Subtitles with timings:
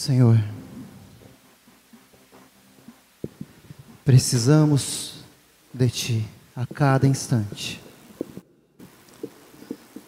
[0.00, 0.42] Senhor,
[4.02, 5.16] precisamos
[5.74, 6.26] de Ti
[6.56, 7.78] a cada instante.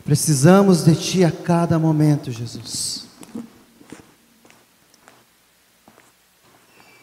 [0.02, 3.04] Precisamos de Ti a cada momento, Jesus.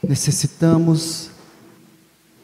[0.01, 1.29] Necessitamos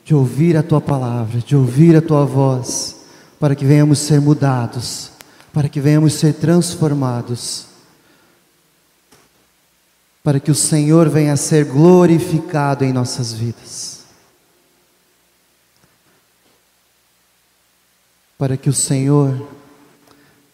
[0.06, 2.98] de ouvir a Tua palavra, de ouvir a Tua voz,
[3.40, 5.10] para que venhamos ser mudados,
[5.52, 7.74] para que venhamos ser transformados,
[10.26, 14.06] para que o Senhor venha a ser glorificado em nossas vidas.
[18.36, 19.48] Para que o Senhor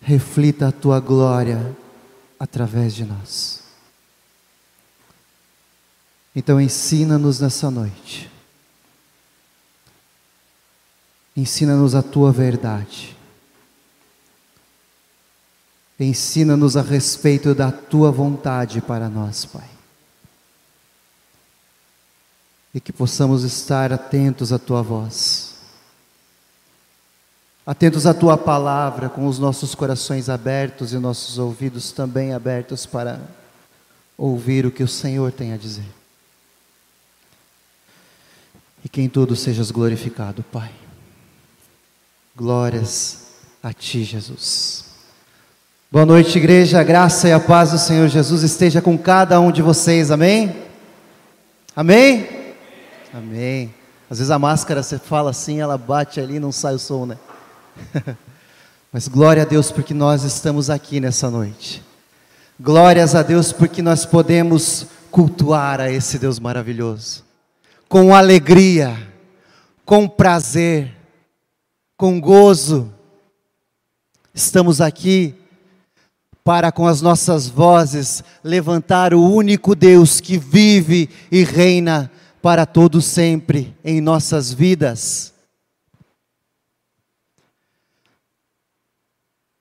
[0.01, 1.73] reflita a tua glória
[2.37, 3.63] através de nós.
[6.35, 8.29] Então ensina-nos nessa noite.
[11.33, 13.15] Ensina-nos a tua verdade.
[16.01, 19.69] Ensina-nos a respeito da tua vontade para nós, Pai.
[22.73, 25.51] E que possamos estar atentos à tua voz
[27.65, 33.21] Atentos à tua palavra, com os nossos corações abertos e nossos ouvidos também abertos para
[34.17, 35.85] ouvir o que o Senhor tem a dizer.
[38.83, 40.71] E que em tudo sejas glorificado, Pai.
[42.35, 43.27] Glórias
[43.61, 44.80] a Ti, Jesus.
[45.93, 46.79] Boa noite, igreja.
[46.79, 50.09] A graça e a paz do Senhor Jesus esteja com cada um de vocês.
[50.09, 50.55] Amém?
[51.75, 52.29] Amém?
[53.13, 53.75] Amém.
[54.09, 57.05] Às vezes a máscara você fala assim, ela bate ali e não sai o som,
[57.05, 57.17] né?
[58.89, 61.83] Mas glória a Deus porque nós estamos aqui nessa noite.
[62.57, 67.21] Glórias a Deus porque nós podemos cultuar a esse Deus maravilhoso.
[67.89, 68.97] Com alegria,
[69.83, 70.95] com prazer,
[71.97, 72.89] com gozo.
[74.33, 75.35] Estamos aqui
[76.43, 83.01] para com as nossas vozes levantar o único Deus que vive e reina para todo
[83.01, 85.33] sempre em nossas vidas.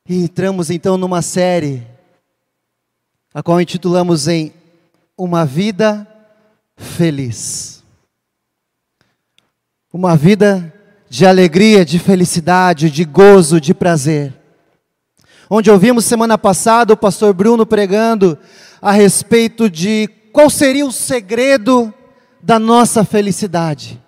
[0.09, 1.87] E entramos então numa série,
[3.33, 4.53] a qual intitulamos em
[5.17, 6.07] Uma Vida
[6.77, 7.85] Feliz.
[9.93, 10.73] Uma vida
[11.09, 14.40] de alegria, de felicidade, de gozo, de prazer.
[15.53, 18.39] Onde ouvimos semana passada o pastor Bruno pregando
[18.81, 21.93] a respeito de qual seria o segredo
[22.41, 24.01] da nossa felicidade.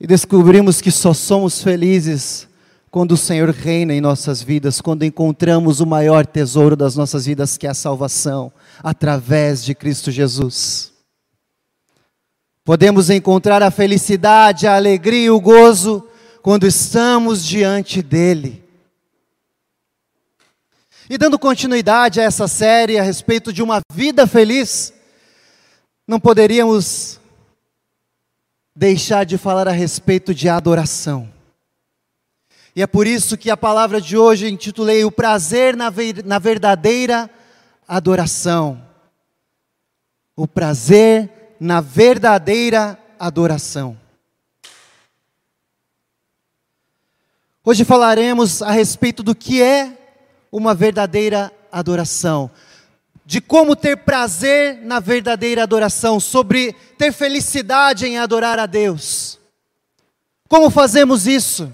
[0.00, 2.48] E descobrimos que só somos felizes
[2.90, 7.56] quando o Senhor reina em nossas vidas, quando encontramos o maior tesouro das nossas vidas,
[7.56, 10.92] que é a salvação, através de Cristo Jesus.
[12.64, 16.07] Podemos encontrar a felicidade, a alegria o gozo
[16.48, 18.64] quando estamos diante dEle.
[21.10, 24.94] E dando continuidade a essa série a respeito de uma vida feliz,
[26.06, 27.20] não poderíamos
[28.74, 31.30] deixar de falar a respeito de adoração.
[32.74, 35.92] E é por isso que a palavra de hoje intitulei O prazer na,
[36.24, 37.28] na verdadeira
[37.86, 38.82] adoração.
[40.34, 43.98] O prazer na verdadeira adoração.
[47.70, 49.92] Hoje falaremos a respeito do que é
[50.50, 52.50] uma verdadeira adoração
[53.26, 59.38] de como ter prazer na verdadeira adoração, sobre ter felicidade em adorar a Deus.
[60.48, 61.70] Como fazemos isso?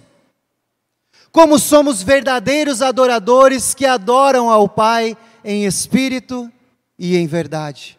[1.30, 6.50] Como somos verdadeiros adoradores que adoram ao Pai em espírito
[6.98, 7.96] e em verdade.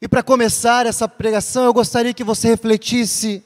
[0.00, 3.42] E para começar essa pregação, eu gostaria que você refletisse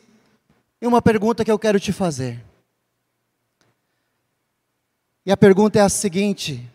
[0.81, 2.45] em uma pergunta que eu quero te fazer.
[5.27, 6.67] E a pergunta é a seguinte: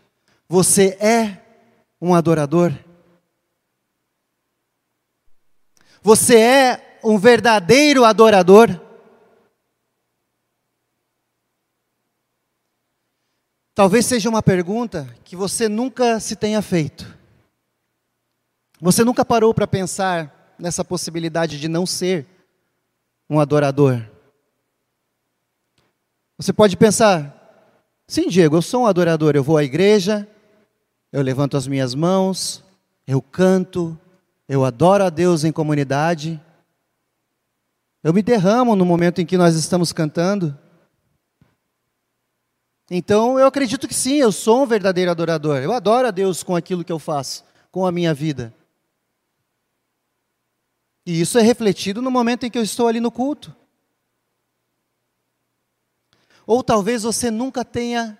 [0.47, 1.41] você é
[1.99, 2.71] um adorador?
[6.01, 8.69] Você é um verdadeiro adorador?
[13.73, 17.17] Talvez seja uma pergunta que você nunca se tenha feito.
[18.79, 22.27] Você nunca parou para pensar nessa possibilidade de não ser
[23.35, 24.01] um adorador.
[26.37, 27.43] Você pode pensar,
[28.07, 29.35] Sim, Diego, eu sou um adorador.
[29.35, 30.27] Eu vou à igreja,
[31.11, 32.63] eu levanto as minhas mãos,
[33.07, 33.97] eu canto,
[34.47, 36.39] eu adoro a Deus em comunidade.
[38.03, 40.57] Eu me derramo no momento em que nós estamos cantando.
[42.91, 45.57] Então, eu acredito que sim, eu sou um verdadeiro adorador.
[45.57, 48.53] Eu adoro a Deus com aquilo que eu faço, com a minha vida.
[51.05, 53.55] E isso é refletido no momento em que eu estou ali no culto.
[56.45, 58.17] Ou talvez você nunca tenha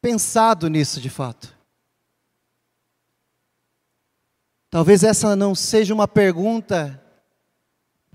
[0.00, 1.54] pensado nisso de fato?
[4.70, 6.98] Talvez essa não seja uma pergunta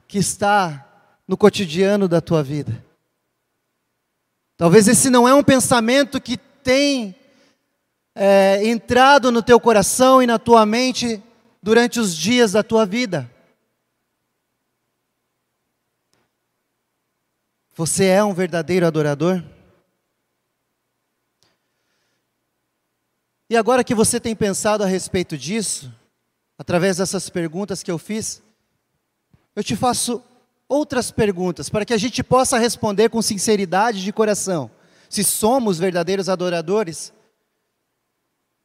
[0.08, 0.84] que está
[1.28, 2.84] no cotidiano da tua vida.
[4.56, 7.16] Talvez esse não é um pensamento que tem
[8.16, 11.22] é, entrado no teu coração e na tua mente
[11.68, 13.30] durante os dias da tua vida.
[17.76, 19.44] Você é um verdadeiro adorador?
[23.50, 25.94] E agora que você tem pensado a respeito disso,
[26.58, 28.42] através dessas perguntas que eu fiz,
[29.54, 30.24] eu te faço
[30.70, 34.72] outras perguntas para que a gente possa responder com sinceridade de coração.
[35.10, 37.12] Se somos verdadeiros adoradores,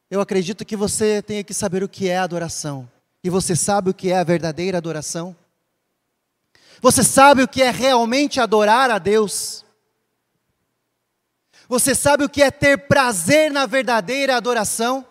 [0.09, 2.92] eu acredito que você tenha que saber o que é adoração.
[3.23, 5.35] E você sabe o que é a verdadeira adoração?
[6.81, 9.63] Você sabe o que é realmente adorar a Deus?
[11.69, 15.05] Você sabe o que é ter prazer na verdadeira adoração?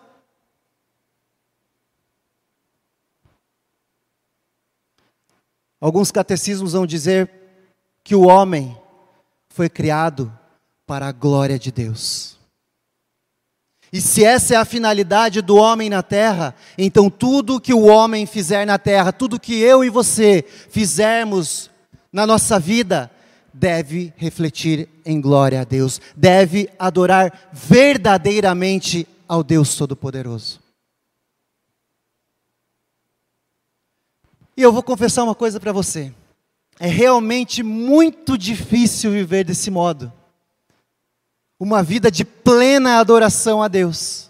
[5.81, 7.31] Alguns catecismos vão dizer
[8.05, 8.79] que o homem
[9.49, 10.33] foi criado
[10.87, 12.39] para a glória de Deus.
[13.93, 18.25] E se essa é a finalidade do homem na terra, então tudo que o homem
[18.25, 21.71] fizer na terra, tudo que eu e você fizermos
[22.11, 23.11] na nossa vida,
[23.53, 30.61] deve refletir em glória a Deus, deve adorar verdadeiramente ao Deus Todo-Poderoso.
[34.57, 36.15] E eu vou confessar uma coisa para você.
[36.81, 40.11] É realmente muito difícil viver desse modo.
[41.65, 44.29] Uma vida de plena adoração a Deus.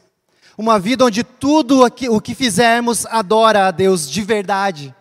[0.58, 4.94] Uma vida onde tudo o que fizermos adora a Deus de verdade.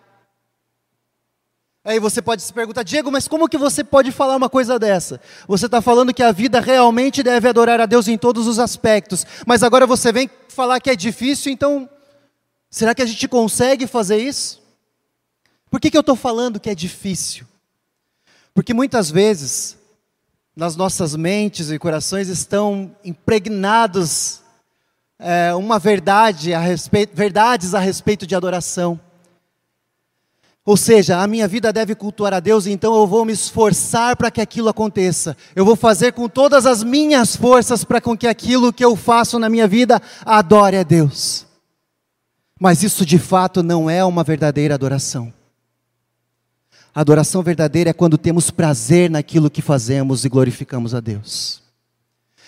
[1.83, 5.19] Aí você pode se perguntar, Diego, mas como que você pode falar uma coisa dessa?
[5.45, 9.25] Você está falando que a vida realmente deve adorar a Deus em todos os aspectos,
[9.45, 11.89] mas agora você vem falar que é difícil, então
[12.69, 14.61] será que a gente consegue fazer isso?
[15.69, 17.45] Por que, que eu estou falando que é difícil?
[18.53, 19.80] Porque muitas vezes,
[20.55, 24.41] nas nossas mentes e corações estão impregnados
[25.17, 28.99] é, uma verdade a respeito, verdades a respeito de adoração.
[30.63, 34.29] Ou seja, a minha vida deve cultuar a Deus, então eu vou me esforçar para
[34.29, 35.35] que aquilo aconteça.
[35.55, 39.49] Eu vou fazer com todas as minhas forças para que aquilo que eu faço na
[39.49, 41.47] minha vida adore a Deus.
[42.59, 45.33] Mas isso de fato não é uma verdadeira adoração.
[46.93, 51.61] A adoração verdadeira é quando temos prazer naquilo que fazemos e glorificamos a Deus.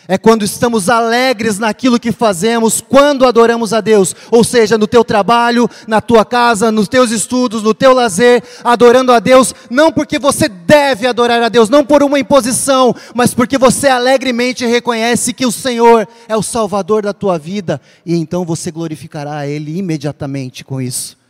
[0.05, 5.01] É quando estamos alegres naquilo que fazemos, quando adoramos a Deus, ou seja, no teu
[5.01, 10.19] trabalho, na tua casa, nos teus estudos, no teu lazer, adorando a Deus, não porque
[10.19, 15.45] você deve adorar a Deus, não por uma imposição, mas porque você alegremente reconhece que
[15.45, 20.65] o Senhor é o Salvador da tua vida, e então você glorificará a Ele imediatamente
[20.65, 21.22] com isso.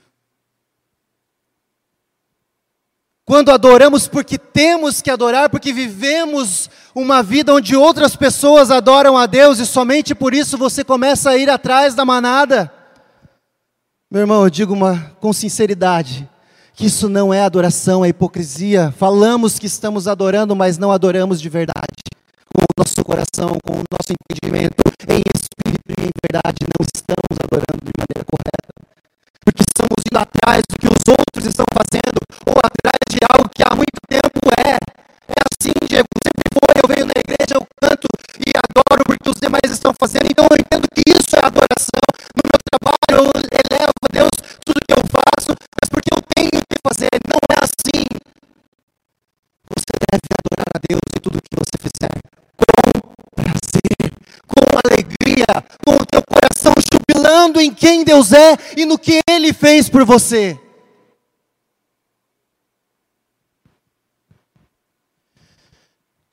[3.26, 9.26] Quando adoramos porque temos que adorar, porque vivemos uma vida onde outras pessoas adoram a
[9.26, 12.72] Deus e somente por isso você começa a ir atrás da manada.
[14.12, 16.30] Meu irmão, eu digo uma com sinceridade,
[16.76, 18.94] que isso não é adoração, é hipocrisia.
[18.98, 22.04] Falamos que estamos adorando, mas não adoramos de verdade.
[22.54, 27.40] Com o nosso coração, com o nosso entendimento, em espírito e em verdade, não estamos
[27.42, 28.74] adorando de maneira correta.
[29.44, 33.62] Porque estamos indo atrás do que os outros estão fazendo, ou atrás de algo que
[33.62, 34.74] há muito tempo é.
[35.30, 36.74] É assim, Diego, sempre foi.
[36.82, 38.08] Eu venho na igreja, eu canto
[38.42, 40.26] e adoro porque os demais estão fazendo.
[40.26, 42.02] Então eu entendo que isso é adoração.
[42.36, 46.62] No meu trabalho, eu elevo a Deus tudo que eu faço, mas porque eu tenho
[46.66, 47.14] que fazer.
[47.30, 48.04] Não é assim.
[49.70, 52.14] Você deve adorar a Deus em tudo que você fizer.
[52.58, 52.92] Com
[53.38, 54.10] prazer,
[54.48, 55.52] com alegria,
[55.86, 60.04] com o teu coração jubilando em quem Deus é e no que Ele fez por
[60.04, 60.60] você.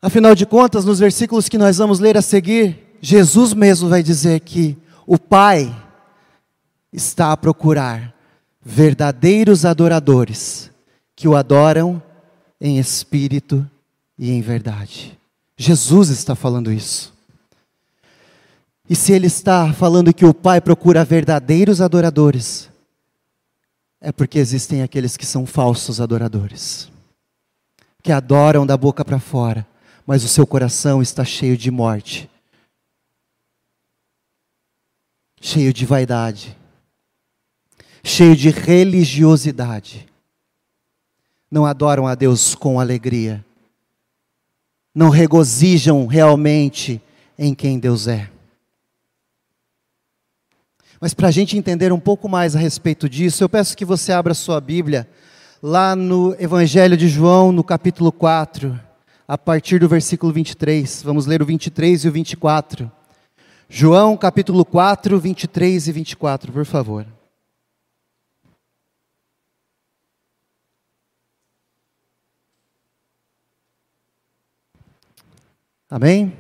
[0.03, 4.41] Afinal de contas, nos versículos que nós vamos ler a seguir, Jesus mesmo vai dizer
[4.41, 4.77] que
[5.07, 5.75] o Pai
[6.93, 8.15] está a procurar
[8.63, 10.71] verdadeiros adoradores
[11.15, 12.03] que o adoram
[12.61, 13.69] em espírito
[14.19, 15.19] e em verdade.
[15.57, 17.13] Jesus está falando isso.
[18.89, 22.71] E se ele está falando que o Pai procura verdadeiros adoradores,
[24.01, 26.91] é porque existem aqueles que são falsos adoradores,
[28.03, 29.67] que adoram da boca para fora,
[30.11, 32.29] mas o seu coração está cheio de morte,
[35.41, 36.59] cheio de vaidade,
[38.03, 40.09] cheio de religiosidade.
[41.49, 43.47] Não adoram a Deus com alegria,
[44.93, 47.01] não regozijam realmente
[47.39, 48.29] em quem Deus é.
[51.01, 54.11] Mas para a gente entender um pouco mais a respeito disso, eu peço que você
[54.11, 55.09] abra sua Bíblia
[55.63, 58.90] lá no Evangelho de João, no capítulo 4,
[59.31, 61.05] a partir do versículo 23.
[61.05, 62.91] Vamos ler o 23 e o 24.
[63.69, 67.07] João, capítulo 4, 23 e 24, por favor.
[75.89, 76.37] Amém?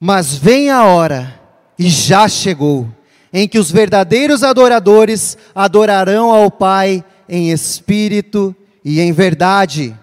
[0.00, 1.40] Mas vem a hora,
[1.78, 2.92] e já chegou,
[3.32, 8.52] em que os verdadeiros adoradores adorarão ao Pai em espírito
[8.84, 9.96] e em verdade,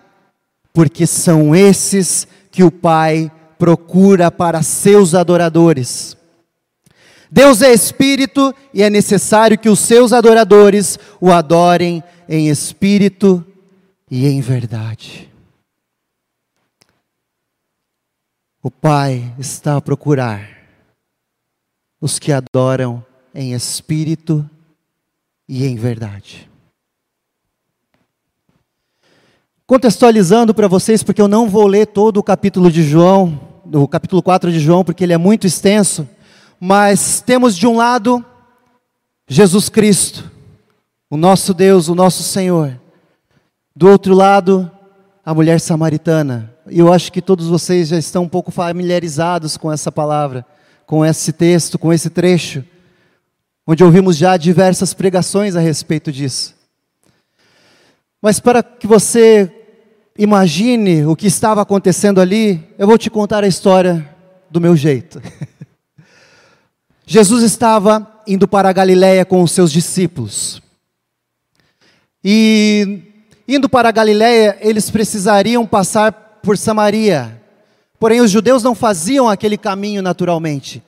[0.74, 6.18] porque são esses que o Pai procura para seus adoradores.
[7.32, 13.46] Deus é espírito e é necessário que os seus adoradores o adorem em espírito
[14.10, 15.32] e em verdade.
[18.62, 20.46] O Pai está a procurar
[22.02, 24.48] os que adoram em espírito
[25.48, 26.51] e em verdade.
[29.72, 33.40] Contextualizando para vocês, porque eu não vou ler todo o capítulo de João,
[33.74, 36.06] o capítulo 4 de João, porque ele é muito extenso,
[36.60, 38.22] mas temos de um lado
[39.30, 40.30] Jesus Cristo,
[41.10, 42.78] o nosso Deus, o nosso Senhor.
[43.74, 44.70] Do outro lado,
[45.24, 49.72] a mulher samaritana, e eu acho que todos vocês já estão um pouco familiarizados com
[49.72, 50.46] essa palavra,
[50.86, 52.62] com esse texto, com esse trecho,
[53.66, 56.56] onde ouvimos já diversas pregações a respeito disso.
[58.22, 59.60] Mas para que você
[60.18, 64.08] imagine o que estava acontecendo ali, eu vou te contar a história
[64.50, 65.22] do meu jeito.
[67.06, 70.62] Jesus estava indo para a Galiléia com os seus discípulos.
[72.24, 73.02] E
[73.48, 77.42] indo para a Galiléia, eles precisariam passar por Samaria.
[78.00, 80.82] Porém, os judeus não faziam aquele caminho naturalmente.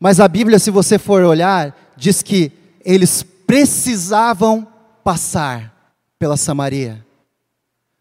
[0.00, 2.52] Mas a Bíblia, se você for olhar, diz que
[2.84, 4.66] eles precisavam
[5.02, 5.72] passar
[6.18, 7.04] pela Samaria.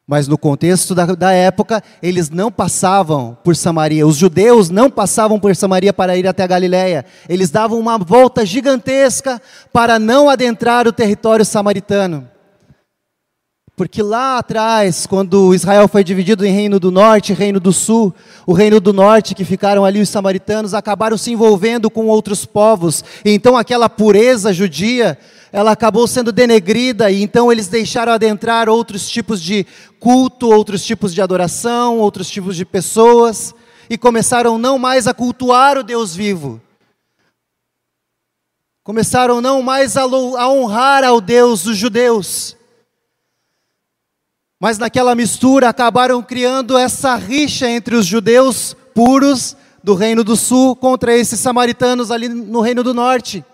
[0.09, 4.07] Mas no contexto da, da, época, eles não passavam por Samaria.
[4.07, 7.03] Os judeus não passavam por Samaria para ir até a Galiléia.
[7.27, 9.41] Eles davam uma volta gigantesca
[9.73, 12.25] para não adentrar o território samaritano.
[13.75, 18.15] Porque lá atrás, quando Israel foi dividido em reino do norte e reino do sul,
[18.43, 23.03] o reino do norte, que ficaram ali os samaritanos, acabaram se envolvendo com outros povos.
[23.23, 25.15] E então aquela pureza judia,
[25.57, 29.65] ela acabou sendo denegrida, e então eles deixaram adentrar outros tipos de
[29.99, 33.55] culto, outros tipos de adoração, outros tipos de pessoas,
[33.89, 36.61] e começaram não mais a cultuar o Deus vivo.
[38.83, 40.05] Começaram não mais a
[40.47, 42.55] honrar ao Deus dos judeus
[44.59, 50.75] mas naquela mistura acabaram criando essa rixa entre os judeus puros do reino do sul
[50.75, 53.45] contra esses samaritanos ali no reino do norte.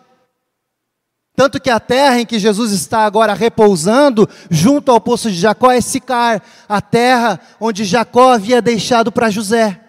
[1.36, 5.72] Tanto que a terra em que Jesus está agora repousando, junto ao poço de Jacó,
[5.72, 9.80] é Sicar, a terra onde Jacó havia deixado para José.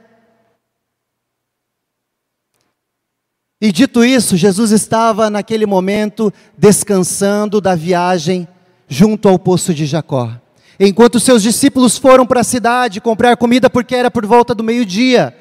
[3.60, 8.48] E dito isso, Jesus estava naquele momento descansando da viagem
[8.88, 10.32] junto ao poço de Jacó.
[10.78, 15.36] Enquanto seus discípulos foram para a cidade comprar comida, porque era por volta do meio-dia,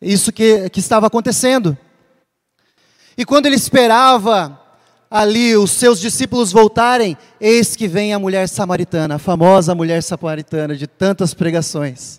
[0.00, 1.76] isso que, que estava acontecendo.
[3.16, 4.61] E quando ele esperava
[5.12, 10.74] ali os seus discípulos voltarem, eis que vem a mulher samaritana, a famosa mulher samaritana
[10.74, 12.18] de tantas pregações.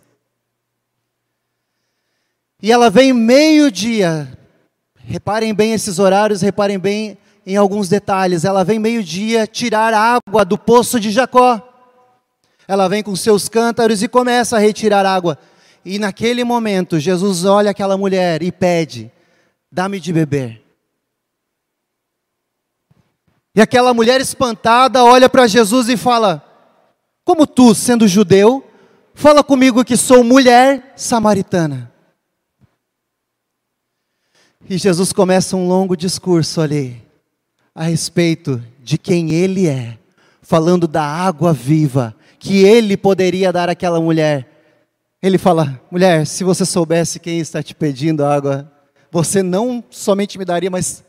[2.62, 4.38] E ela vem meio-dia,
[4.96, 8.46] reparem bem esses horários, reparem bem em alguns detalhes.
[8.46, 11.62] Ela vem meio-dia tirar água do poço de Jacó.
[12.68, 15.38] Ela vem com seus cântaros e começa a retirar água.
[15.84, 19.12] E naquele momento, Jesus olha aquela mulher e pede:
[19.70, 20.63] Dá-me de beber.
[23.56, 26.44] E aquela mulher espantada olha para Jesus e fala:
[27.24, 28.66] Como tu, sendo judeu,
[29.14, 31.92] fala comigo que sou mulher samaritana.
[34.68, 37.02] E Jesus começa um longo discurso ali
[37.76, 39.98] a respeito de quem ele é,
[40.42, 44.50] falando da água viva que ele poderia dar àquela mulher.
[45.22, 48.70] Ele fala: mulher, se você soubesse quem está te pedindo água,
[49.12, 51.04] você não somente me daria, mas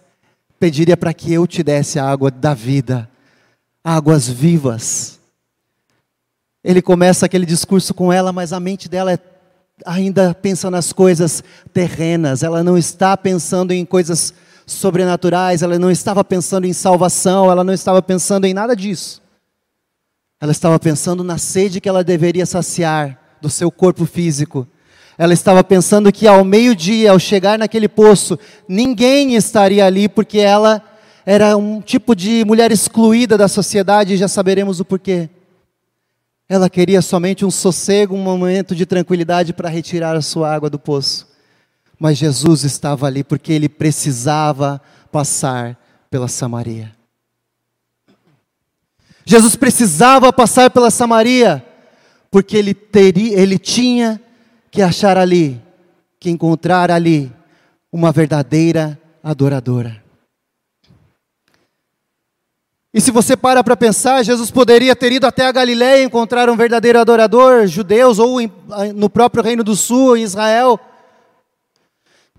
[0.58, 3.08] pediria para que eu te desse a água da vida,
[3.82, 5.18] águas vivas.
[6.62, 9.18] Ele começa aquele discurso com ela, mas a mente dela é
[9.84, 11.42] ainda pensa nas coisas
[11.72, 14.32] terrenas, ela não está pensando em coisas
[14.66, 19.22] sobrenaturais, ela não estava pensando em salvação, ela não estava pensando em nada disso.
[20.40, 24.66] Ela estava pensando na sede que ela deveria saciar do seu corpo físico.
[25.16, 30.82] Ela estava pensando que ao meio-dia, ao chegar naquele poço, ninguém estaria ali, porque ela
[31.24, 35.30] era um tipo de mulher excluída da sociedade, e já saberemos o porquê.
[36.48, 40.78] Ela queria somente um sossego, um momento de tranquilidade para retirar a sua água do
[40.78, 41.26] poço.
[41.98, 44.80] Mas Jesus estava ali porque ele precisava
[45.10, 45.78] passar
[46.10, 46.92] pela Samaria.
[49.24, 51.64] Jesus precisava passar pela Samaria
[52.30, 54.20] porque ele, teria, ele tinha
[54.74, 55.62] que achar ali,
[56.18, 57.32] que encontrar ali,
[57.92, 60.02] uma verdadeira adoradora.
[62.92, 66.50] E se você para para pensar, Jesus poderia ter ido até a Galiléia e encontrar
[66.50, 68.38] um verdadeiro adorador, judeus ou
[68.96, 70.80] no próprio Reino do Sul, em Israel.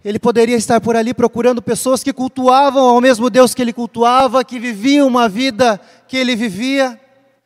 [0.03, 4.43] Ele poderia estar por ali procurando pessoas que cultuavam ao mesmo Deus que ele cultuava,
[4.43, 6.99] que viviam uma vida que ele vivia.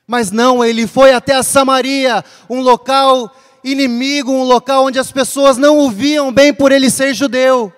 [0.07, 3.31] Mas não, ele foi até a Samaria, um local
[3.63, 7.73] inimigo, um local onde as pessoas não o viam bem por ele ser judeu,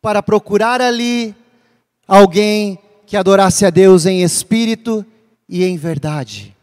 [0.00, 1.34] para procurar ali
[2.06, 5.04] alguém que adorasse a Deus em espírito
[5.48, 6.56] e em verdade.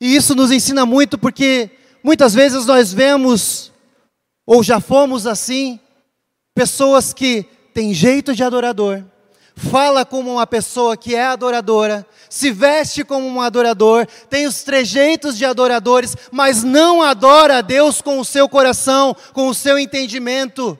[0.00, 1.70] E isso nos ensina muito porque
[2.02, 3.72] muitas vezes nós vemos,
[4.44, 5.80] ou já fomos assim,
[6.54, 9.04] pessoas que têm jeito de adorador,
[9.56, 15.38] fala como uma pessoa que é adoradora, se veste como um adorador, tem os trejeitos
[15.38, 20.78] de adoradores, mas não adora a Deus com o seu coração, com o seu entendimento.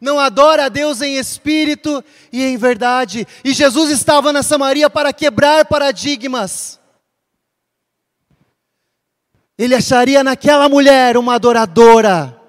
[0.00, 2.02] Não adora a Deus em espírito
[2.32, 3.26] e em verdade.
[3.44, 6.78] E Jesus estava na Samaria para quebrar paradigmas.
[9.58, 12.39] Ele acharia naquela mulher uma adoradora,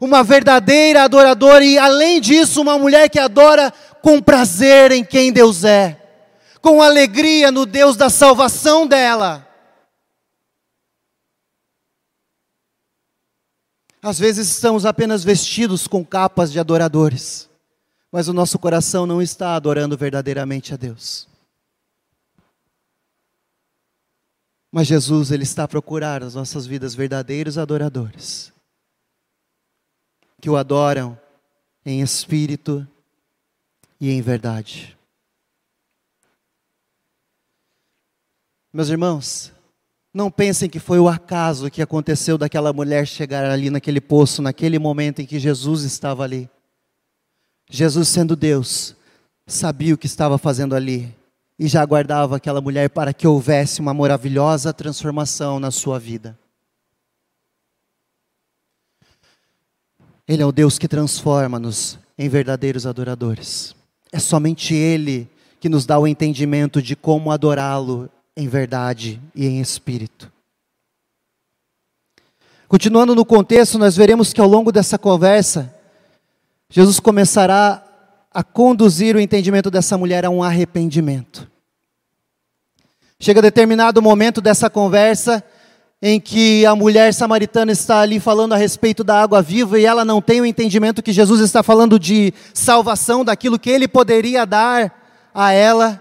[0.00, 5.64] uma verdadeira adoradora, e além disso, uma mulher que adora com prazer em quem Deus
[5.64, 6.00] é,
[6.60, 9.46] com alegria no Deus da salvação dela.
[14.00, 17.48] Às vezes estamos apenas vestidos com capas de adoradores,
[18.12, 21.26] mas o nosso coração não está adorando verdadeiramente a Deus.
[24.70, 28.52] Mas Jesus, Ele está a procurar nas nossas vidas verdadeiros adoradores,
[30.40, 31.18] que o adoram
[31.84, 32.86] em espírito
[34.00, 34.96] e em verdade.
[38.72, 39.52] Meus irmãos,
[40.12, 44.78] não pensem que foi o acaso que aconteceu daquela mulher chegar ali naquele poço, naquele
[44.78, 46.48] momento em que Jesus estava ali.
[47.70, 48.94] Jesus, sendo Deus,
[49.46, 51.14] sabia o que estava fazendo ali
[51.58, 56.38] e já aguardava aquela mulher para que houvesse uma maravilhosa transformação na sua vida.
[60.28, 63.74] Ele é o Deus que transforma-nos em verdadeiros adoradores.
[64.12, 65.26] É somente Ele
[65.58, 70.30] que nos dá o entendimento de como adorá-lo em verdade e em espírito.
[72.68, 75.74] Continuando no contexto, nós veremos que ao longo dessa conversa,
[76.68, 77.82] Jesus começará
[78.30, 81.50] a conduzir o entendimento dessa mulher a um arrependimento.
[83.18, 85.42] Chega determinado momento dessa conversa
[86.00, 90.04] em que a mulher samaritana está ali falando a respeito da água viva e ela
[90.04, 94.94] não tem o entendimento que Jesus está falando de salvação, daquilo que ele poderia dar
[95.34, 96.00] a ela.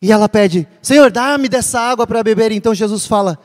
[0.00, 2.52] E ela pede: Senhor, dá-me dessa água para beber.
[2.52, 3.38] Então Jesus fala: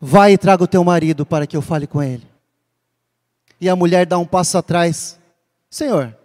[0.00, 2.26] Vai e traga o teu marido para que eu fale com ele.
[3.60, 5.18] E a mulher dá um passo atrás:
[5.68, 6.16] Senhor,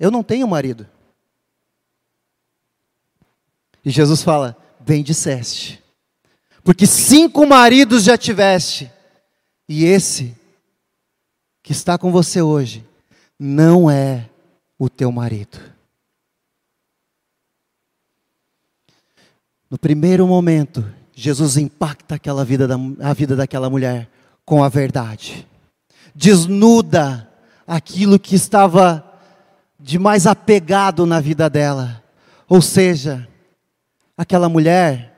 [0.00, 0.88] eu não tenho marido.
[3.84, 4.56] E Jesus fala:
[4.88, 5.84] bem disseste.
[6.64, 8.90] Porque cinco maridos já tiveste,
[9.68, 10.34] e esse
[11.62, 12.82] que está com você hoje
[13.38, 14.30] não é
[14.78, 15.58] o teu marido.
[19.70, 20.82] No primeiro momento,
[21.14, 24.08] Jesus impacta aquela vida da, a vida daquela mulher
[24.42, 25.46] com a verdade.
[26.14, 27.30] Desnuda
[27.66, 29.04] aquilo que estava
[29.78, 32.02] de mais apegado na vida dela.
[32.48, 33.28] Ou seja,
[34.18, 35.14] aquela mulher,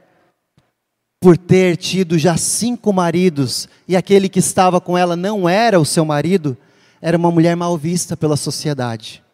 [1.18, 5.86] por ter tido já cinco maridos, e aquele que estava com ela não era o
[5.86, 6.56] seu marido,
[7.00, 9.24] era uma mulher mal vista pela sociedade.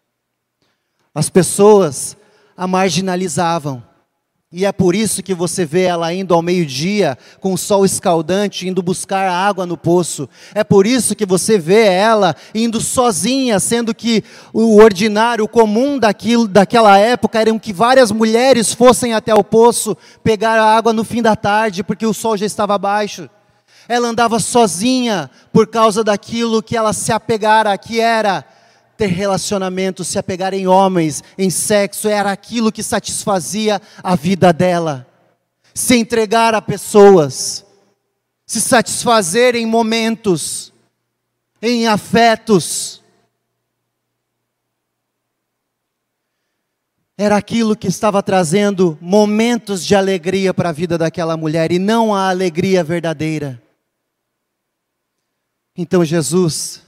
[1.13, 2.15] As pessoas
[2.55, 3.83] a marginalizavam,
[4.49, 8.65] e é por isso que você vê ela indo ao meio-dia, com o sol escaldante,
[8.65, 10.29] indo buscar água no poço.
[10.55, 15.99] É por isso que você vê ela indo sozinha, sendo que o ordinário, o comum
[15.99, 21.03] daquilo, daquela época era que várias mulheres fossem até o poço pegar a água no
[21.03, 23.29] fim da tarde, porque o sol já estava baixo.
[23.85, 28.45] Ela andava sozinha por causa daquilo que ela se apegara, que era
[28.97, 35.05] ter relacionamento, se apegar em homens, em sexo, era aquilo que satisfazia a vida dela.
[35.77, 37.63] se entregar a pessoas,
[38.47, 40.73] se satisfazer em momentos,
[41.61, 43.03] em afetos.
[47.15, 52.13] Era aquilo que estava trazendo momentos de alegria para a vida daquela mulher e não
[52.13, 53.61] a alegria verdadeira.
[55.75, 56.81] Então Jesus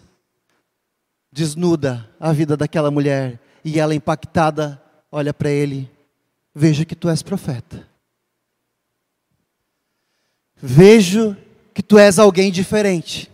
[1.39, 5.89] desnuda a vida daquela mulher e ela impactada olha para ele:
[6.53, 7.87] Veja que tu és profeta.
[10.57, 11.37] Vejo
[11.73, 13.31] que tu és alguém diferente.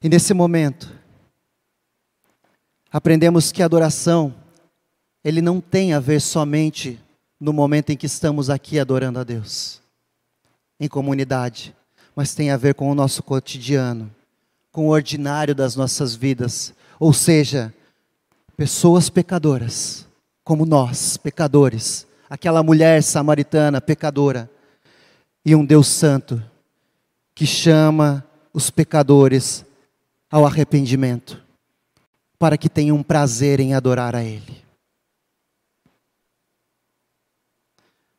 [0.00, 0.88] E nesse momento,
[2.92, 4.32] aprendemos que a adoração,
[5.24, 7.00] ele não tem a ver somente
[7.40, 9.82] no momento em que estamos aqui adorando a Deus,
[10.84, 11.74] em comunidade,
[12.14, 14.10] mas tem a ver com o nosso cotidiano,
[14.70, 17.72] com o ordinário das nossas vidas, ou seja,
[18.56, 20.06] pessoas pecadoras,
[20.44, 24.50] como nós, pecadores, aquela mulher samaritana pecadora,
[25.44, 26.42] e um Deus santo
[27.34, 29.64] que chama os pecadores
[30.30, 31.42] ao arrependimento,
[32.38, 34.64] para que tenham prazer em adorar a Ele.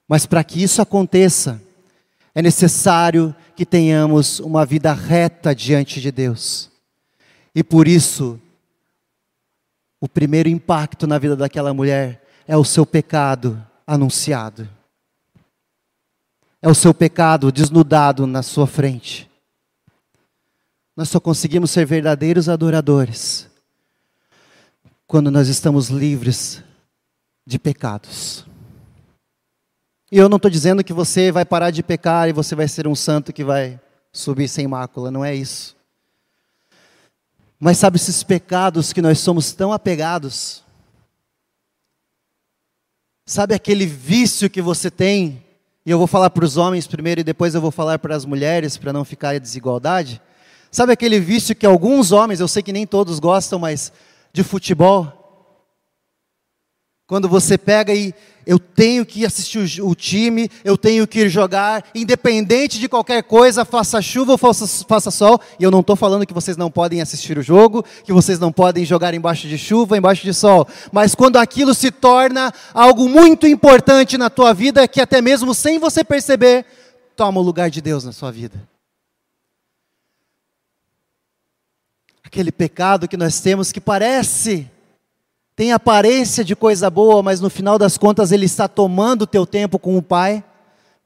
[0.08, 1.62] Mas para que isso aconteça,
[2.36, 6.70] é necessário que tenhamos uma vida reta diante de Deus.
[7.56, 8.40] E por isso,
[10.02, 14.68] o primeiro impacto na vida daquela mulher é o seu pecado anunciado.
[16.62, 19.32] É o seu pecado desnudado na sua frente.
[20.94, 23.50] Nós só conseguimos ser verdadeiros adoradores
[25.08, 26.62] quando nós estamos livres
[27.46, 28.46] de pecados.
[30.16, 32.88] E eu não estou dizendo que você vai parar de pecar e você vai ser
[32.88, 33.78] um santo que vai
[34.14, 35.76] subir sem mácula, não é isso.
[37.60, 40.64] Mas sabe esses pecados que nós somos tão apegados?
[43.26, 45.44] Sabe aquele vício que você tem?
[45.86, 48.24] E eu vou falar para os homens primeiro e depois eu vou falar para as
[48.24, 50.22] mulheres para não ficar a desigualdade.
[50.72, 53.92] Sabe aquele vício que alguns homens, eu sei que nem todos gostam, mas
[54.32, 55.25] de futebol?
[57.08, 58.14] Quando você pega e
[58.48, 63.64] eu tenho que assistir o, time, eu tenho que ir jogar, independente de qualquer coisa,
[63.64, 67.02] faça chuva ou faça, faça sol, e eu não estou falando que vocês não podem
[67.02, 71.14] assistir o jogo, que vocês não podem jogar embaixo de chuva, embaixo de sol, mas
[71.14, 76.04] quando aquilo se torna algo muito importante na tua vida, que até mesmo sem você
[76.04, 76.66] perceber,
[77.16, 78.76] toma o lugar de Deus na sua vida.
[82.36, 84.70] aquele pecado que nós temos que parece,
[85.56, 89.46] tem aparência de coisa boa, mas no final das contas ele está tomando o teu
[89.46, 90.44] tempo com o Pai,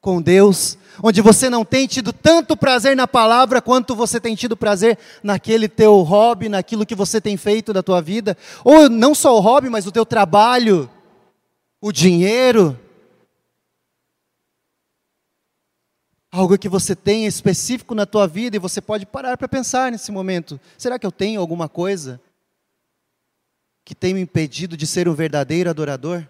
[0.00, 4.56] com Deus, onde você não tem tido tanto prazer na palavra quanto você tem tido
[4.56, 9.36] prazer naquele teu hobby, naquilo que você tem feito da tua vida, ou não só
[9.36, 10.90] o hobby, mas o teu trabalho,
[11.80, 12.76] o dinheiro,
[16.32, 20.10] algo que você tem específico na tua vida e você pode parar para pensar nesse
[20.10, 20.58] momento.
[20.76, 22.20] Será que eu tenho alguma coisa
[23.90, 26.24] que tem me impedido de ser um verdadeiro adorador?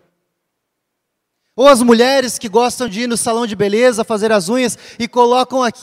[1.54, 5.06] Ou as mulheres que gostam de ir no salão de beleza, fazer as unhas e
[5.06, 5.82] colocam aqui.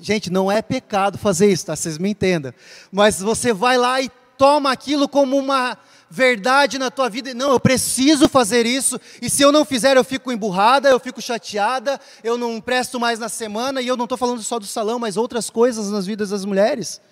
[0.00, 1.76] Gente, não é pecado fazer isso, tá?
[1.76, 2.50] Vocês me entendam.
[2.90, 5.76] Mas você vai lá e toma aquilo como uma
[6.08, 7.34] verdade na tua vida.
[7.34, 11.20] Não, eu preciso fazer isso, e se eu não fizer, eu fico emburrada, eu fico
[11.20, 14.98] chateada, eu não presto mais na semana, e eu não estou falando só do salão,
[14.98, 17.02] mas outras coisas nas vidas das mulheres,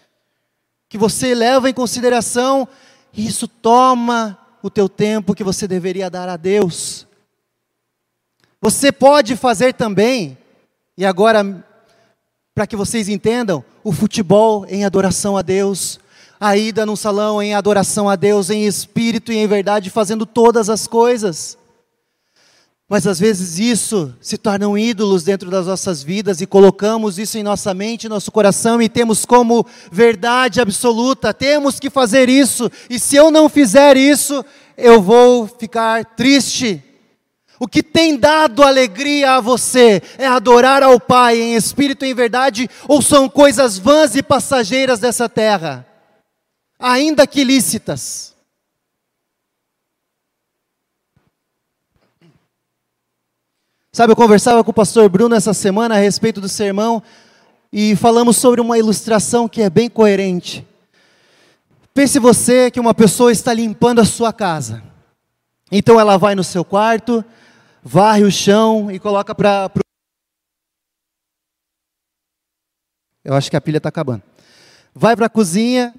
[0.89, 2.67] que você leva em consideração,
[3.17, 7.07] e isso toma o teu tempo que você deveria dar a Deus.
[8.61, 10.37] Você pode fazer também,
[10.99, 11.65] e agora,
[12.55, 15.99] para que vocês entendam, o futebol em adoração a Deus,
[16.39, 20.69] a ida num salão em adoração a Deus, em espírito e em verdade, fazendo todas
[20.69, 21.57] as coisas.
[22.89, 27.43] Mas às vezes isso se tornam ídolos dentro das nossas vidas e colocamos isso em
[27.43, 33.17] nossa mente, nosso coração e temos como verdade absoluta, temos que fazer isso, e se
[33.17, 34.45] eu não fizer isso,
[34.77, 36.81] eu vou ficar triste.
[37.59, 42.15] O que tem dado alegria a você é adorar ao Pai em espírito e em
[42.15, 45.87] verdade, ou são coisas vãs e passageiras dessa terra?
[46.79, 48.36] ainda que lícitas.
[53.97, 57.03] Sabe, eu conversava com o pastor Bruno essa semana a respeito do sermão
[57.73, 60.69] e falamos sobre uma ilustração que é bem coerente.
[61.95, 64.83] Pense você que uma pessoa está limpando a sua casa.
[65.73, 67.25] Então ela vai no seu quarto,
[67.83, 69.71] varre o chão e coloca para.
[69.71, 69.83] Pro...
[73.25, 74.23] Eu acho que a pilha está acabando.
[74.95, 75.95] Vai para a cozinha,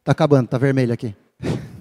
[0.00, 1.16] Está acabando, está vermelho aqui.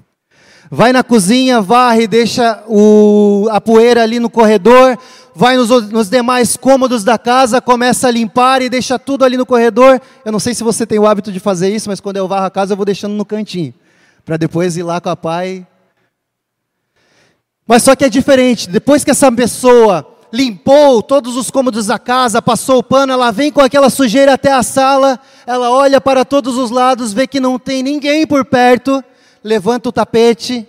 [0.69, 4.97] Vai na cozinha, varre, deixa o, a poeira ali no corredor,
[5.33, 9.45] vai nos, nos, demais cômodos da casa, começa a limpar e deixa tudo ali no
[9.45, 10.01] corredor.
[10.25, 12.47] Eu não sei se você tem o hábito de fazer isso, mas quando eu varro
[12.47, 13.73] a casa eu vou deixando no cantinho,
[14.25, 15.65] para depois ir lá com a pai.
[17.65, 22.41] Mas só que é diferente, depois que essa pessoa limpou todos os cômodos da casa,
[22.41, 26.57] passou o pano, ela vem com aquela sujeira até a sala, ela olha para todos
[26.57, 29.01] os lados, vê que não tem ninguém por perto,
[29.47, 30.67] levanta o tapete.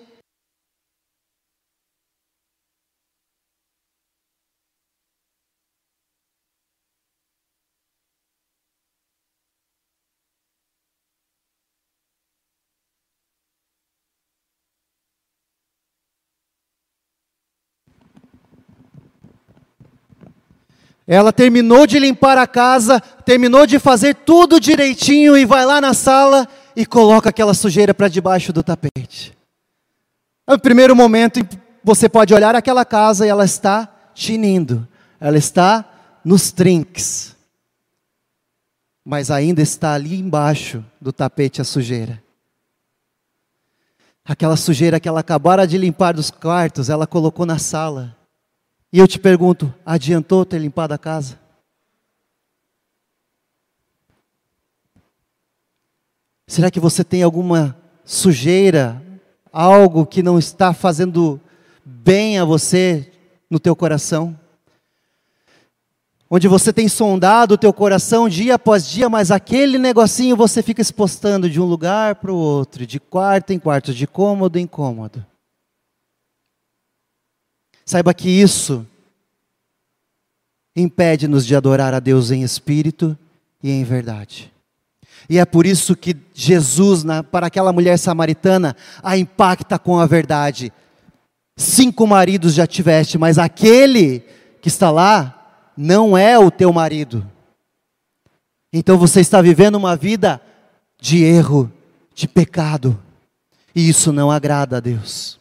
[21.10, 25.94] Ela terminou de limpar a casa, terminou de fazer tudo direitinho e vai lá na
[25.94, 26.46] sala
[26.78, 29.36] e coloca aquela sujeira para debaixo do tapete.
[30.46, 31.40] É o primeiro momento
[31.82, 34.86] você pode olhar aquela casa e ela está tinindo,
[35.18, 35.84] ela está
[36.24, 37.34] nos trinques,
[39.04, 42.22] mas ainda está ali embaixo do tapete a sujeira.
[44.24, 48.16] Aquela sujeira que ela acabara de limpar dos quartos, ela colocou na sala.
[48.92, 51.40] E eu te pergunto: adiantou ter limpado a casa?
[56.48, 59.02] Será que você tem alguma sujeira,
[59.52, 61.38] algo que não está fazendo
[61.84, 63.12] bem a você
[63.50, 64.34] no teu coração?
[66.30, 70.80] Onde você tem sondado o teu coração dia após dia, mas aquele negocinho você fica
[70.80, 75.24] expostando de um lugar para o outro, de quarto em quarto, de cômodo em cômodo.
[77.84, 78.86] Saiba que isso
[80.74, 83.16] impede-nos de adorar a Deus em espírito
[83.62, 84.50] e em verdade.
[85.28, 90.06] E é por isso que Jesus, na, para aquela mulher samaritana, a impacta com a
[90.06, 90.72] verdade.
[91.56, 94.20] Cinco maridos já tiveste, mas aquele
[94.60, 97.26] que está lá não é o teu marido.
[98.72, 100.40] Então você está vivendo uma vida
[101.00, 101.72] de erro,
[102.14, 103.02] de pecado.
[103.74, 105.38] E isso não agrada a Deus.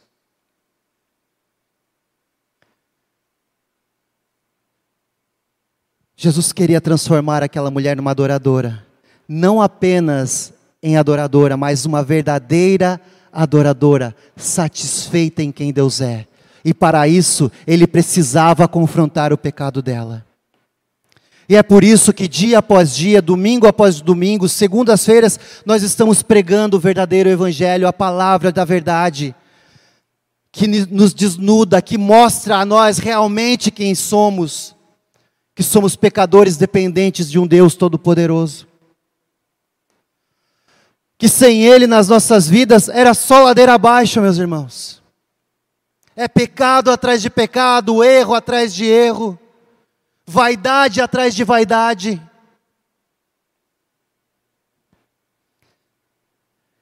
[6.15, 8.86] Jesus queria transformar aquela mulher numa adoradora
[9.27, 16.25] não apenas em adoradora, mas uma verdadeira adoradora, satisfeita em quem Deus é.
[16.63, 20.25] E para isso, ele precisava confrontar o pecado dela.
[21.49, 26.75] E é por isso que dia após dia, domingo após domingo, segundas-feiras, nós estamos pregando
[26.75, 29.33] o verdadeiro evangelho, a palavra da verdade,
[30.51, 34.75] que nos desnuda, que mostra a nós realmente quem somos,
[35.55, 38.67] que somos pecadores dependentes de um Deus todo-poderoso
[41.17, 45.01] que sem Ele nas nossas vidas era só ladeira abaixo, meus irmãos.
[46.15, 49.37] É pecado atrás de pecado, erro atrás de erro,
[50.25, 52.21] vaidade atrás de vaidade.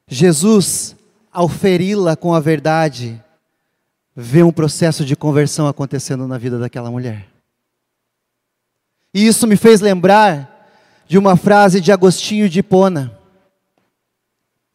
[0.07, 0.95] Jesus,
[1.31, 3.21] ao feri-la com a verdade,
[4.15, 7.27] vê um processo de conversão acontecendo na vida daquela mulher.
[9.13, 10.69] E isso me fez lembrar
[11.07, 13.24] de uma frase de Agostinho de Hipona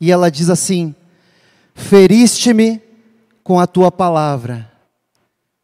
[0.00, 0.94] e ela diz assim:
[1.74, 2.82] Feriste-me
[3.44, 4.70] com a tua palavra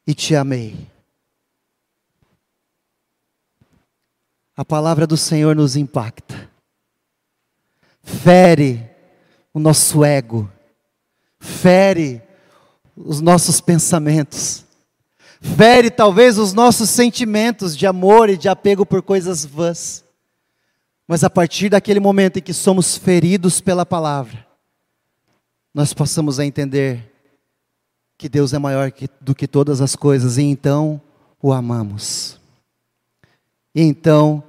[0.06, 0.76] e te amei.
[4.56, 6.50] A palavra do Senhor nos impacta,
[8.02, 8.88] fere
[9.52, 10.50] o nosso ego,
[11.38, 12.22] fere
[12.96, 14.64] os nossos pensamentos,
[15.40, 20.05] fere talvez os nossos sentimentos de amor e de apego por coisas vãs.
[21.06, 24.44] Mas a partir daquele momento em que somos feridos pela palavra,
[25.72, 27.12] nós possamos a entender
[28.18, 31.00] que Deus é maior que, do que todas as coisas e então
[31.40, 32.40] o amamos.
[33.74, 34.42] E então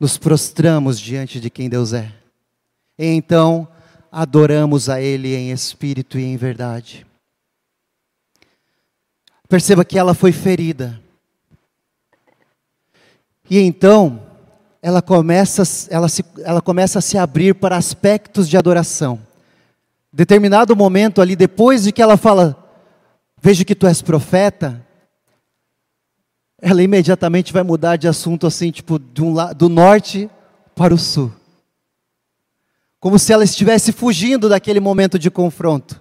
[0.00, 2.12] nos prostramos diante de quem Deus é.
[2.98, 3.68] E então
[4.10, 7.06] adoramos a Ele em espírito e em verdade.
[9.48, 11.00] Perceba que ela foi ferida.
[13.48, 14.25] E então
[14.82, 19.20] ela começa, ela, se, ela começa a se abrir para aspectos de adoração.
[20.12, 22.56] Determinado momento ali, depois de que ela fala,
[23.40, 24.84] vejo que tu és profeta,
[26.60, 30.30] ela imediatamente vai mudar de assunto assim, tipo, um, do norte
[30.74, 31.32] para o sul.
[32.98, 36.00] Como se ela estivesse fugindo daquele momento de confronto.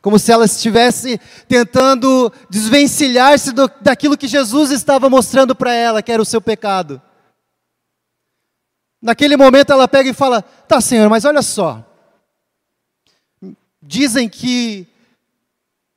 [0.00, 6.22] Como se ela estivesse tentando desvencilhar-se daquilo que Jesus estava mostrando para ela, que era
[6.22, 7.02] o seu pecado.
[9.00, 11.84] Naquele momento ela pega e fala: Tá, Senhor, mas olha só.
[13.80, 14.86] Dizem que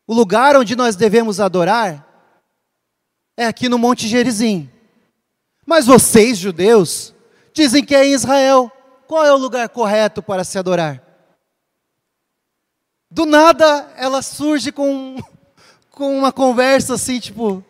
[0.05, 2.07] o lugar onde nós devemos adorar
[3.35, 4.69] é aqui no Monte Gerizim.
[5.65, 7.13] Mas vocês, judeus,
[7.53, 8.71] dizem que é em Israel.
[9.07, 11.01] Qual é o lugar correto para se adorar?
[13.09, 15.17] Do nada ela surge com,
[15.91, 17.63] com uma conversa assim, tipo,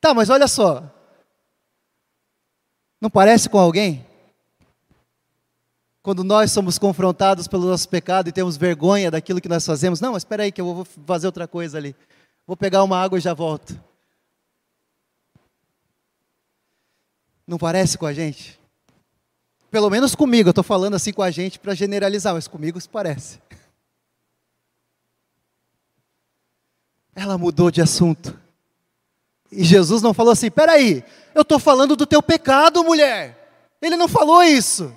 [0.00, 0.82] tá, mas olha só.
[3.00, 4.06] Não parece com alguém?
[6.04, 10.14] Quando nós somos confrontados pelo nosso pecado e temos vergonha daquilo que nós fazemos, não,
[10.18, 11.96] espera aí que eu vou fazer outra coisa ali.
[12.46, 13.82] Vou pegar uma água e já volto.
[17.46, 18.60] Não parece com a gente?
[19.70, 22.88] Pelo menos comigo, eu estou falando assim com a gente para generalizar, mas comigo se
[22.88, 23.40] parece.
[27.14, 28.38] Ela mudou de assunto.
[29.50, 31.02] E Jesus não falou assim: peraí,
[31.34, 33.72] eu estou falando do teu pecado, mulher.
[33.80, 34.94] Ele não falou isso.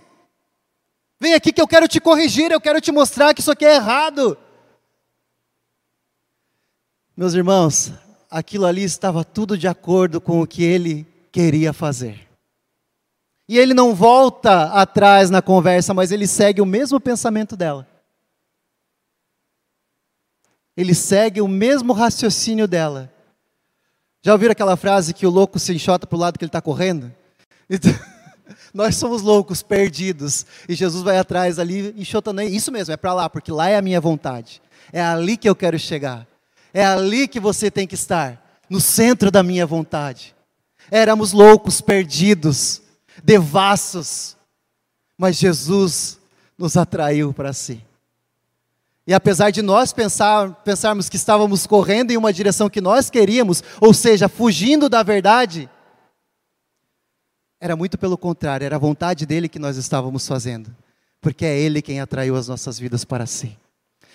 [1.20, 3.76] Vem aqui que eu quero te corrigir, eu quero te mostrar que isso aqui é
[3.76, 4.38] errado.
[7.16, 7.92] Meus irmãos,
[8.30, 12.28] aquilo ali estava tudo de acordo com o que ele queria fazer.
[13.50, 17.88] E ele não volta atrás na conversa, mas ele segue o mesmo pensamento dela.
[20.76, 23.12] Ele segue o mesmo raciocínio dela.
[24.22, 26.62] Já ouviram aquela frase que o louco se enxota para o lado que ele está
[26.62, 27.12] correndo?
[27.70, 27.92] Então,
[28.74, 32.42] nós somos loucos, perdidos, e Jesus vai atrás ali enxotando.
[32.42, 34.62] Isso mesmo, é para lá, porque lá é a minha vontade.
[34.92, 36.28] É ali que eu quero chegar.
[36.74, 40.36] É ali que você tem que estar, no centro da minha vontade.
[40.92, 42.82] Éramos loucos, perdidos,
[43.24, 44.38] devassos,
[45.18, 46.20] mas Jesus
[46.58, 47.84] nos atraiu para si.
[49.08, 53.64] E apesar de nós pensar, pensarmos que estávamos correndo em uma direção que nós queríamos,
[53.80, 55.70] ou seja, fugindo da verdade,
[57.60, 60.76] era muito pelo contrário, era a vontade dele que nós estávamos fazendo,
[61.22, 63.58] porque é ele quem atraiu as nossas vidas para si.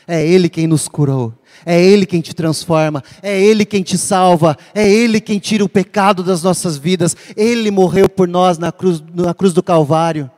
[0.07, 1.33] É Ele quem nos curou,
[1.65, 5.69] é Ele quem te transforma, é Ele quem te salva, é Ele quem tira o
[5.69, 7.17] pecado das nossas vidas.
[7.37, 10.31] Ele morreu por nós na cruz, na cruz do Calvário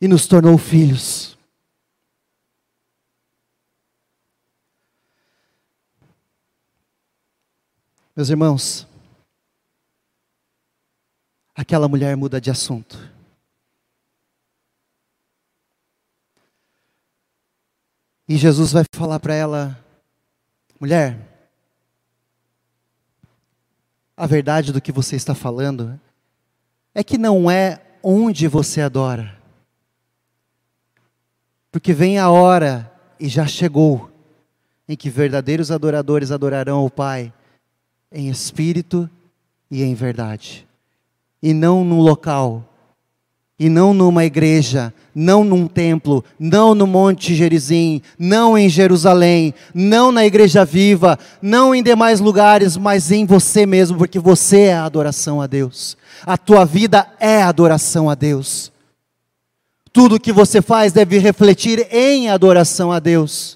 [0.00, 1.36] e nos tornou filhos.
[8.16, 8.86] Meus irmãos,
[11.56, 12.98] aquela mulher muda de assunto.
[18.28, 19.84] E Jesus vai falar para ela:
[20.78, 21.18] mulher,
[24.16, 25.98] a verdade do que você está falando
[26.94, 29.40] é que não é onde você adora,
[31.70, 34.10] porque vem a hora, e já chegou,
[34.88, 37.32] em que verdadeiros adoradores adorarão o Pai
[38.10, 39.10] em espírito
[39.70, 40.65] e em verdade,
[41.42, 42.64] e não no local
[43.58, 50.12] e não numa igreja, não num templo, não no Monte Gerizim, não em Jerusalém, não
[50.12, 54.84] na igreja viva, não em demais lugares, mas em você mesmo, porque você é a
[54.84, 55.96] adoração a Deus.
[56.26, 58.70] A tua vida é adoração a Deus.
[59.90, 63.55] Tudo que você faz deve refletir em adoração a Deus.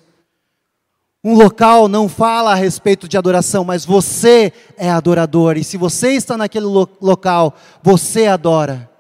[1.23, 6.13] Um local não fala a respeito de adoração, mas você é adorador, e se você
[6.13, 8.91] está naquele lo local, você adora.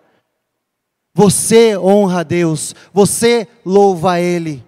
[1.15, 4.65] Você honra a Deus, você louva a Ele.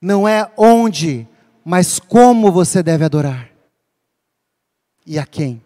[0.00, 1.26] Não é onde,
[1.64, 3.50] mas como você deve adorar.
[5.04, 5.62] E a quem?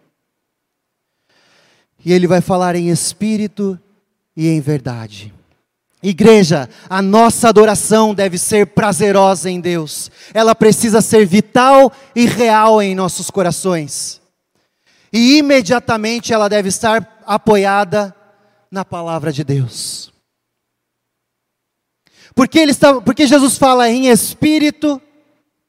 [2.05, 3.79] E ele vai falar em espírito
[4.35, 5.32] e em verdade.
[6.03, 12.81] Igreja, a nossa adoração deve ser prazerosa em Deus, ela precisa ser vital e real
[12.81, 14.21] em nossos corações
[15.13, 18.15] e imediatamente ela deve estar apoiada
[18.71, 20.11] na palavra de Deus.
[22.33, 24.99] Porque, ele está, porque Jesus fala em espírito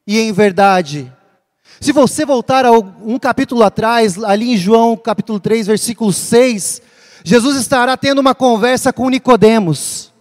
[0.07, 1.13] e em verdade.
[1.79, 6.81] Se você voltar um capítulo atrás, ali em João capítulo 3, versículo 6,
[7.23, 10.11] Jesus estará tendo uma conversa com Nicodemos.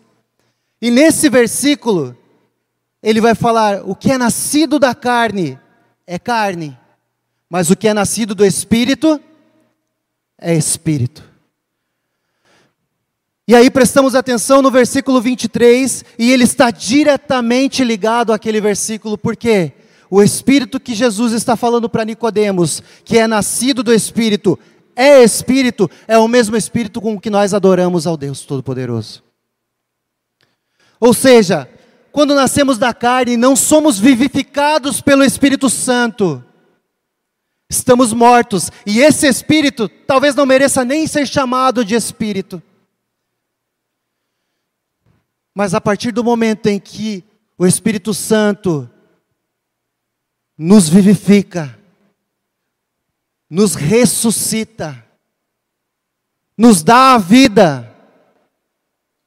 [0.84, 2.14] E nesse versículo,
[3.02, 5.58] ele vai falar: o que é nascido da carne
[6.06, 6.76] é carne,
[7.48, 9.18] mas o que é nascido do Espírito
[10.38, 11.24] é Espírito.
[13.48, 19.72] E aí prestamos atenção no versículo 23, e ele está diretamente ligado àquele versículo, porque
[20.10, 24.58] o Espírito que Jesus está falando para Nicodemos, que é nascido do Espírito,
[24.94, 29.24] é Espírito, é o mesmo Espírito com que nós adoramos ao Deus Todo-Poderoso.
[31.00, 31.68] Ou seja,
[32.12, 36.44] quando nascemos da carne, não somos vivificados pelo Espírito Santo,
[37.68, 42.62] Estamos mortos e esse espírito talvez não mereça nem ser chamado de espírito.
[45.54, 47.24] Mas a partir do momento em que
[47.56, 48.90] o Espírito Santo
[50.58, 51.78] nos vivifica,
[53.48, 55.04] nos ressuscita,
[56.56, 57.93] nos dá a vida,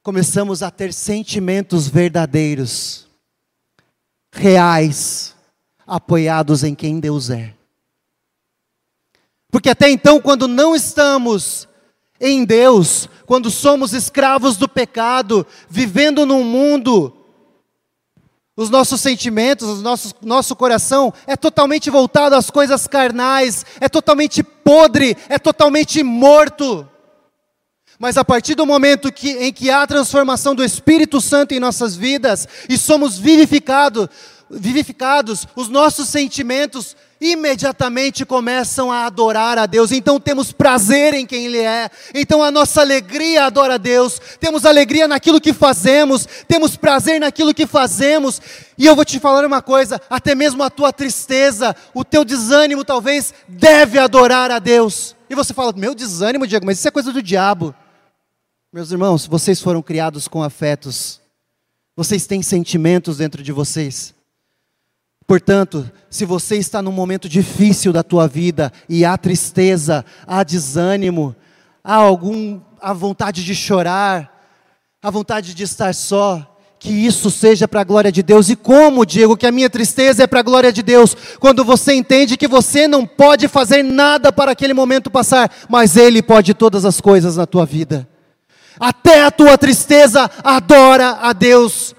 [0.08, 3.06] começamos a ter sentimentos verdadeiros,
[4.32, 5.36] reais,
[5.86, 7.52] apoiados em quem Deus é.
[9.50, 11.68] Porque até então, quando não estamos
[12.18, 17.14] em Deus, quando somos escravos do pecado, vivendo num mundo,
[18.56, 24.42] os nossos sentimentos, o nosso, nosso coração é totalmente voltado às coisas carnais, é totalmente
[24.42, 26.88] podre, é totalmente morto.
[27.98, 31.58] Mas a partir do momento que, em que há a transformação do Espírito Santo em
[31.58, 34.08] nossas vidas e somos vivificados,
[34.48, 39.90] vivificados, os nossos sentimentos imediatamente começam a adorar a Deus.
[39.90, 41.90] Então temos prazer em quem Ele é.
[42.14, 44.20] Então a nossa alegria adora a Deus.
[44.38, 46.24] Temos alegria naquilo que fazemos.
[46.46, 48.40] Temos prazer naquilo que fazemos.
[48.78, 52.84] E eu vou te falar uma coisa: até mesmo a tua tristeza, o teu desânimo
[52.84, 55.16] talvez deve adorar a Deus.
[55.28, 57.74] E você fala, meu desânimo, Diego, mas isso é coisa do diabo.
[58.70, 61.22] Meus irmãos, vocês foram criados com afetos.
[61.96, 64.14] Vocês têm sentimentos dentro de vocês.
[65.26, 71.34] Portanto, se você está num momento difícil da tua vida e há tristeza, há desânimo,
[71.82, 74.30] há algum a vontade de chorar,
[75.02, 78.50] a vontade de estar só, que isso seja para a glória de Deus.
[78.50, 81.16] E como, Diego, que a minha tristeza é para a glória de Deus?
[81.40, 86.22] Quando você entende que você não pode fazer nada para aquele momento passar, mas Ele
[86.22, 88.06] pode todas as coisas na tua vida.
[88.78, 91.94] Até a tua tristeza adora a Deus.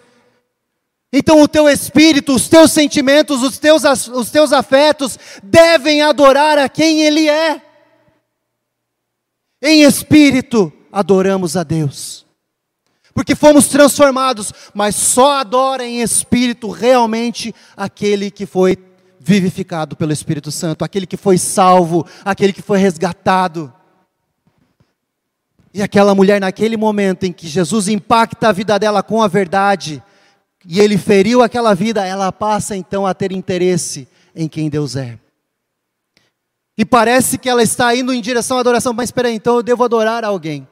[1.12, 6.70] Então o teu espírito, os teus sentimentos, os teus, os teus afetos devem adorar a
[6.70, 7.62] quem Ele é.
[9.62, 12.26] Em espírito adoramos a Deus.
[13.14, 18.78] Porque fomos transformados, mas só adora em espírito realmente aquele que foi
[19.20, 23.74] vivificado pelo Espírito Santo, aquele que foi salvo, aquele que foi resgatado.
[25.74, 30.02] E aquela mulher, naquele momento em que Jesus impacta a vida dela com a verdade,
[30.66, 35.18] e ele feriu aquela vida, ela passa então a ter interesse em quem Deus é.
[36.78, 39.64] E parece que ela está indo em direção à adoração, mas espera aí, então eu
[39.64, 40.68] devo adorar alguém.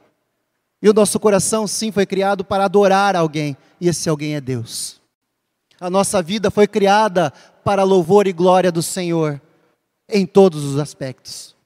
[0.80, 5.00] E o nosso coração, sim, foi criado para adorar alguém, e esse alguém é Deus.
[5.80, 7.32] A nossa vida foi criada
[7.62, 9.40] para louvor e glória do Senhor,
[10.08, 11.57] em todos os aspectos.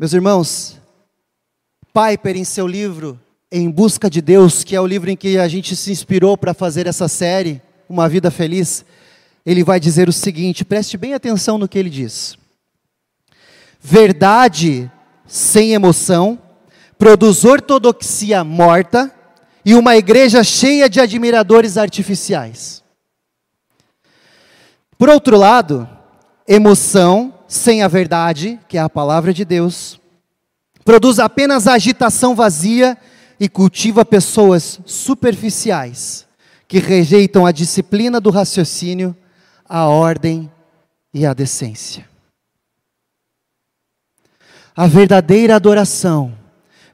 [0.00, 0.80] Meus irmãos,
[1.92, 3.20] Piper, em seu livro
[3.52, 6.54] em Busca de Deus, que é o livro em que a gente se inspirou para
[6.54, 8.82] fazer essa série, Uma Vida Feliz,
[9.44, 12.38] ele vai dizer o seguinte: preste bem atenção no que ele diz.
[13.78, 14.90] Verdade
[15.26, 16.38] sem emoção
[16.98, 19.14] produz ortodoxia morta
[19.62, 22.82] e uma igreja cheia de admiradores artificiais.
[24.96, 25.86] Por outro lado,
[26.48, 30.00] emoção sem a verdade, que é a palavra de Deus,
[30.84, 32.96] produz apenas agitação vazia
[33.40, 36.28] e cultiva pessoas superficiais
[36.68, 39.16] que rejeitam a disciplina do raciocínio,
[39.68, 40.48] a ordem
[41.12, 42.08] e a decência.
[44.76, 46.32] A verdadeira adoração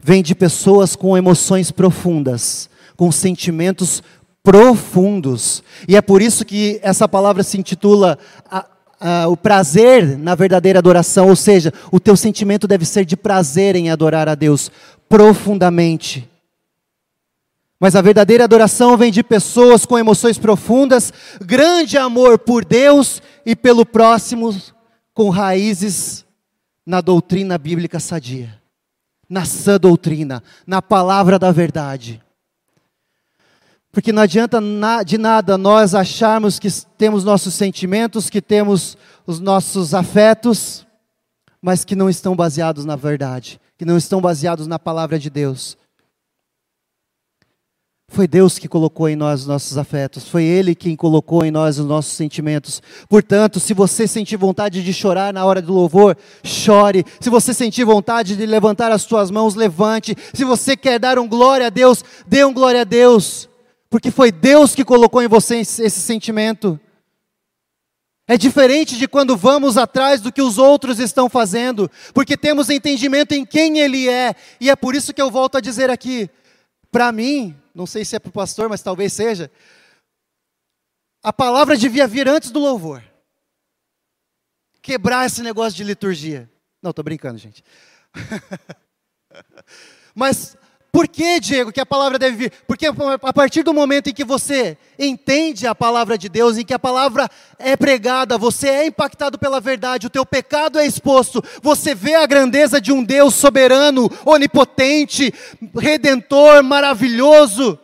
[0.01, 4.03] vem de pessoas com emoções profundas, com sentimentos
[4.43, 5.63] profundos.
[5.87, 8.19] E é por isso que essa palavra se intitula
[9.01, 13.17] a, a, o prazer na verdadeira adoração, ou seja, o teu sentimento deve ser de
[13.17, 14.71] prazer em adorar a Deus
[15.09, 16.29] profundamente
[17.79, 23.55] mas a verdadeira adoração vem de pessoas com emoções profundas, grande amor por Deus e
[23.55, 24.55] pelo próximo,
[25.13, 26.25] com raízes
[26.85, 28.61] na doutrina bíblica sadia,
[29.29, 32.23] na sã doutrina, na palavra da verdade.
[33.97, 34.61] Porque não adianta
[35.07, 36.69] de nada nós acharmos que
[36.99, 38.95] temos nossos sentimentos, que temos
[39.27, 40.87] os nossos afetos,
[41.63, 45.79] mas que não estão baseados na verdade, que não estão baseados na palavra de Deus.
[48.09, 51.79] Foi Deus que colocou em nós os nossos afetos, foi Ele quem colocou em nós
[51.79, 52.83] os nossos sentimentos.
[53.09, 57.03] Portanto, se você sentir vontade de chorar na hora do louvor, chore.
[57.19, 60.15] Se você sentir vontade de levantar as suas mãos, levante.
[60.35, 63.49] Se você quer dar um glória a Deus, dê um glória a Deus,
[63.97, 66.79] porque foi Deus que colocou em você esse sentimento.
[68.29, 73.33] É diferente de quando vamos atrás do que os outros estão fazendo, porque temos entendimento
[73.33, 76.29] em quem Ele é, e é por isso que eu volto a dizer aqui:
[76.91, 79.51] para mim, não sei se é para o pastor, mas talvez seja.
[81.23, 83.03] A palavra devia vir antes do louvor.
[84.83, 86.51] Quebrar esse negócio de liturgia.
[86.83, 87.65] Não, estou brincando, gente.
[90.15, 90.55] mas
[90.97, 92.53] Por que, Diego, que a palavra deve vir?
[92.67, 96.73] Porque a partir do momento em que você entende a palavra de Deus, em que
[96.73, 97.29] a palavra
[97.59, 102.25] é pregada, você é impactado pela verdade, o teu pecado é exposto, você vê a
[102.25, 105.35] grandeza de um Deus soberano, onipotente,
[105.79, 107.79] redentor, maravilhoso.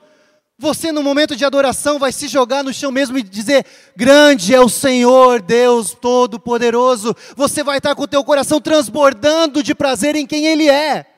[0.58, 4.60] Você, no momento de adoração, vai se jogar no chão mesmo e dizer: Grande é
[4.60, 7.14] o Senhor, Deus Todo-Poderoso.
[7.36, 11.11] Você vai estar com o teu coração transbordando de prazer em quem Ele é.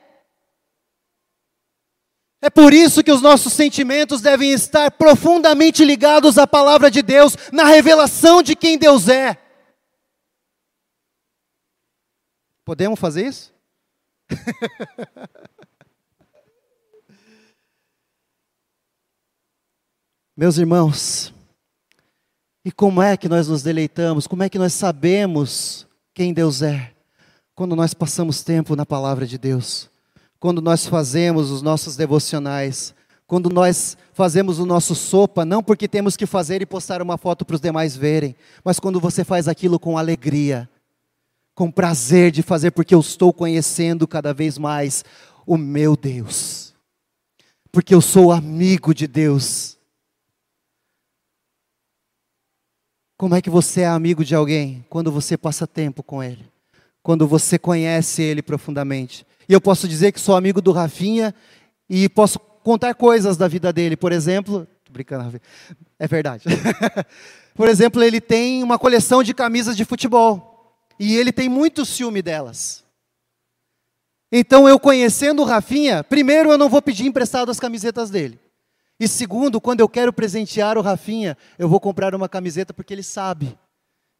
[2.44, 7.34] É por isso que os nossos sentimentos devem estar profundamente ligados à palavra de Deus,
[7.50, 9.38] na revelação de quem Deus é.
[12.62, 13.50] Podemos fazer isso?
[20.36, 21.32] Meus irmãos,
[22.62, 26.92] e como é que nós nos deleitamos, como é que nós sabemos quem Deus é?
[27.54, 29.88] Quando nós passamos tempo na palavra de Deus,
[30.44, 32.94] quando nós fazemos os nossos devocionais,
[33.26, 37.46] quando nós fazemos o nosso sopa, não porque temos que fazer e postar uma foto
[37.46, 40.68] para os demais verem, mas quando você faz aquilo com alegria,
[41.54, 45.02] com prazer de fazer, porque eu estou conhecendo cada vez mais
[45.46, 46.74] o meu Deus,
[47.72, 49.78] porque eu sou amigo de Deus
[53.16, 54.84] Como é que você é amigo de alguém?
[54.90, 56.44] Quando você passa tempo com ele.
[57.02, 59.24] Quando você conhece ele profundamente.
[59.48, 61.34] E eu posso dizer que sou amigo do Rafinha
[61.88, 63.96] e posso contar coisas da vida dele.
[63.96, 65.42] Por exemplo, tô brincando, Rafinha.
[65.98, 66.44] É verdade.
[67.54, 70.76] Por exemplo, ele tem uma coleção de camisas de futebol.
[70.98, 72.84] E ele tem muito ciúme delas.
[74.30, 78.40] Então, eu conhecendo o Rafinha, primeiro eu não vou pedir emprestado as camisetas dele.
[78.98, 83.02] E segundo, quando eu quero presentear o Rafinha, eu vou comprar uma camiseta porque ele
[83.02, 83.56] sabe.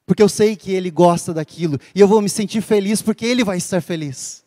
[0.07, 1.81] Porque eu sei que ele gosta daquilo.
[1.95, 4.44] E eu vou me sentir feliz porque ele vai estar feliz.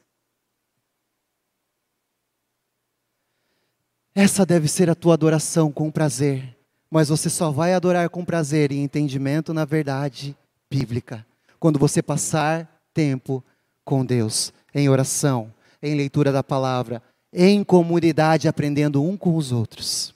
[4.20, 6.58] Essa deve ser a tua adoração com prazer.
[6.90, 10.36] Mas você só vai adorar com prazer e entendimento na verdade
[10.68, 11.24] bíblica.
[11.60, 13.44] Quando você passar tempo
[13.86, 15.54] com Deus, em oração,
[15.84, 17.00] em leitura da palavra,
[17.32, 20.16] em comunidade, aprendendo um com os outros.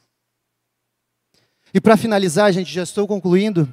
[1.72, 3.72] E para finalizar, gente, já estou concluindo,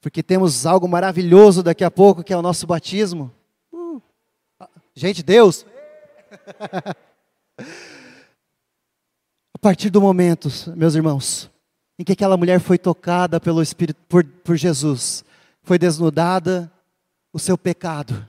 [0.00, 3.30] porque temos algo maravilhoso daqui a pouco, que é o nosso batismo.
[3.70, 4.00] Uh,
[4.94, 5.66] gente, Deus!
[9.60, 11.50] partir do momento, meus irmãos,
[11.98, 15.24] em que aquela mulher foi tocada pelo Espírito, por, por Jesus,
[15.62, 16.72] foi desnudada
[17.32, 18.26] o seu pecado,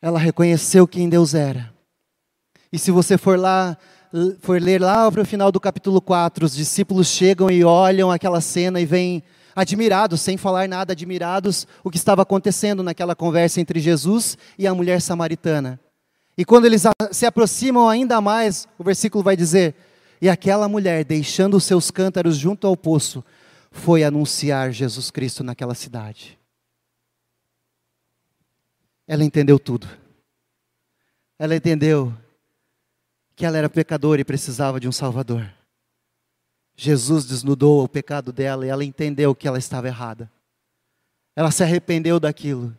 [0.00, 1.72] ela reconheceu quem Deus era.
[2.72, 3.76] E se você for lá
[4.40, 8.42] for ler lá para o final do capítulo 4, os discípulos chegam e olham aquela
[8.42, 9.22] cena e vêm
[9.56, 14.74] admirados, sem falar nada, admirados, o que estava acontecendo naquela conversa entre Jesus e a
[14.74, 15.80] mulher samaritana.
[16.36, 19.74] E quando eles se aproximam ainda mais, o versículo vai dizer:
[20.20, 23.24] E aquela mulher, deixando os seus cântaros junto ao poço,
[23.70, 26.38] foi anunciar Jesus Cristo naquela cidade.
[29.06, 29.88] Ela entendeu tudo.
[31.38, 32.14] Ela entendeu
[33.34, 35.52] que ela era pecadora e precisava de um Salvador.
[36.74, 40.30] Jesus desnudou o pecado dela e ela entendeu que ela estava errada.
[41.34, 42.76] Ela se arrependeu daquilo.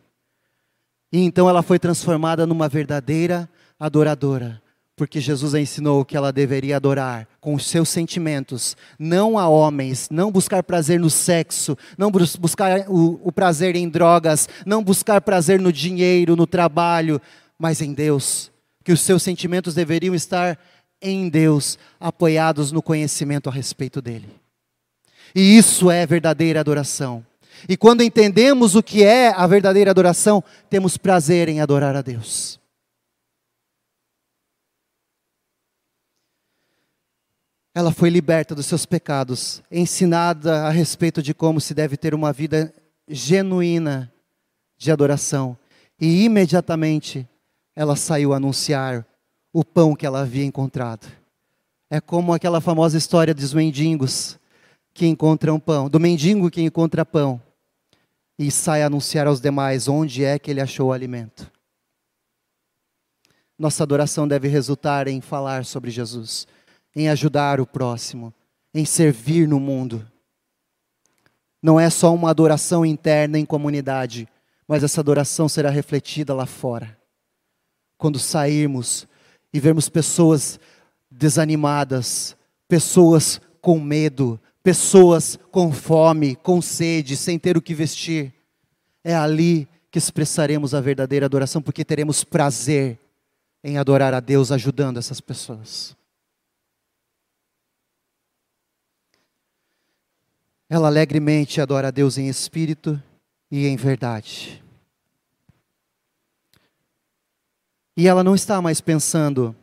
[1.14, 3.48] E então ela foi transformada numa verdadeira
[3.78, 4.60] adoradora,
[4.96, 10.08] porque Jesus a ensinou que ela deveria adorar com os seus sentimentos, não a homens,
[10.10, 15.60] não buscar prazer no sexo, não buscar o, o prazer em drogas, não buscar prazer
[15.60, 17.20] no dinheiro, no trabalho,
[17.56, 18.50] mas em Deus
[18.82, 20.58] que os seus sentimentos deveriam estar
[21.00, 24.28] em Deus, apoiados no conhecimento a respeito dele.
[25.32, 27.24] E isso é verdadeira adoração.
[27.68, 32.60] E quando entendemos o que é a verdadeira adoração, temos prazer em adorar a Deus.
[37.74, 42.32] Ela foi liberta dos seus pecados, ensinada a respeito de como se deve ter uma
[42.32, 42.72] vida
[43.08, 44.12] genuína
[44.76, 45.56] de adoração.
[46.00, 47.28] E imediatamente
[47.74, 49.04] ela saiu a anunciar
[49.52, 51.06] o pão que ela havia encontrado.
[51.90, 54.38] É como aquela famosa história dos mendigos
[54.92, 57.42] que encontram pão, do mendigo que encontra pão
[58.38, 61.50] e sai anunciar aos demais onde é que ele achou o alimento.
[63.58, 66.46] Nossa adoração deve resultar em falar sobre Jesus,
[66.94, 68.34] em ajudar o próximo,
[68.74, 70.04] em servir no mundo.
[71.62, 74.28] Não é só uma adoração interna em comunidade,
[74.66, 76.98] mas essa adoração será refletida lá fora
[78.04, 79.06] quando sairmos
[79.52, 80.60] e vermos pessoas
[81.10, 82.36] desanimadas,
[82.68, 88.32] pessoas com medo, pessoas com fome, com sede, sem ter o que vestir.
[89.04, 92.98] É ali que expressaremos a verdadeira adoração, porque teremos prazer
[93.62, 95.94] em adorar a Deus ajudando essas pessoas.
[100.68, 103.00] Ela alegremente adora a Deus em espírito
[103.50, 104.64] e em verdade.
[107.94, 109.54] E ela não está mais pensando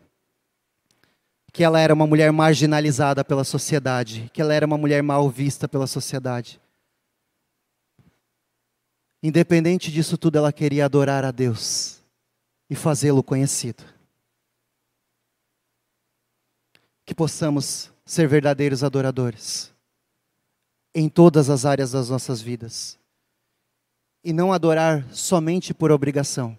[1.52, 5.68] que ela era uma mulher marginalizada pela sociedade, que ela era uma mulher mal vista
[5.68, 6.62] pela sociedade.
[9.22, 12.02] Independente disso tudo, ela queria adorar a Deus
[12.70, 13.84] e fazê-lo conhecido.
[17.06, 19.72] Que possamos ser verdadeiros adoradores
[20.94, 22.98] em todas as áreas das nossas vidas.
[24.24, 26.58] E não adorar somente por obrigação,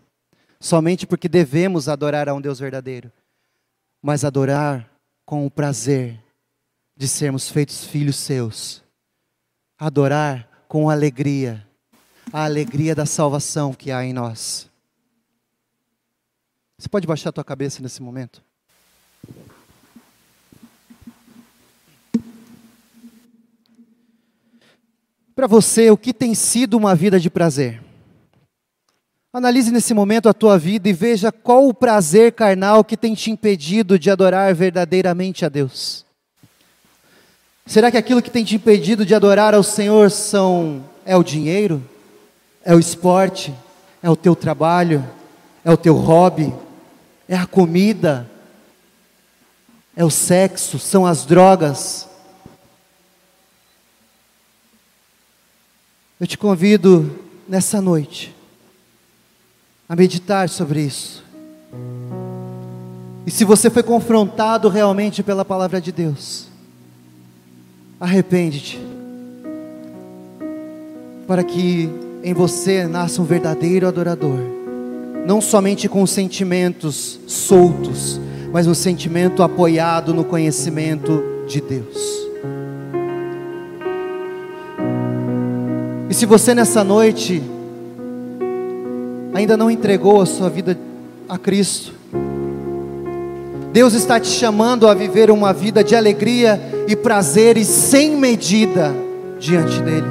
[0.61, 3.13] somente porque devemos adorar a um Deus verdadeiro,
[4.03, 4.91] mas adorar
[5.25, 6.21] com o prazer
[6.97, 8.83] de sermos feitos filhos seus.
[9.79, 11.67] Adorar com alegria,
[12.33, 14.69] a alegria da salvação que há em nós.
[16.77, 18.43] Você pode baixar a tua cabeça nesse momento?
[25.35, 27.92] Para você, o que tem sido uma vida de prazer?
[29.33, 33.31] Analise nesse momento a tua vida e veja qual o prazer carnal que tem te
[33.31, 36.05] impedido de adorar verdadeiramente a Deus.
[37.65, 41.83] Será que aquilo que tem te impedido de adorar ao Senhor são é o dinheiro?
[42.65, 43.55] É o esporte?
[44.03, 45.03] É o teu trabalho?
[45.65, 46.53] É o teu hobby?
[47.33, 48.31] é a comida,
[49.97, 52.07] é o sexo, são as drogas.
[56.21, 57.19] Eu te convido
[57.49, 58.35] nessa noite
[59.93, 61.23] a meditar sobre isso.
[63.27, 66.49] E se você foi confrontado realmente pela palavra de Deus,
[68.01, 68.81] arrepende-te,
[71.29, 71.91] para que
[72.25, 74.39] em você nasça um verdadeiro adorador
[75.27, 78.19] não somente com sentimentos soltos,
[78.51, 81.99] mas um sentimento apoiado no conhecimento de Deus.
[86.09, 87.43] E se você nessa noite
[89.33, 90.79] ainda não entregou a sua vida
[91.29, 91.93] a Cristo,
[93.73, 98.95] Deus está te chamando a viver uma vida de alegria e prazeres sem medida
[99.39, 100.07] diante dEle.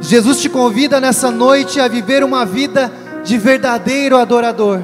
[0.00, 2.90] Jesus te convida nessa noite a viver uma vida
[3.22, 4.80] de verdadeiro adorador.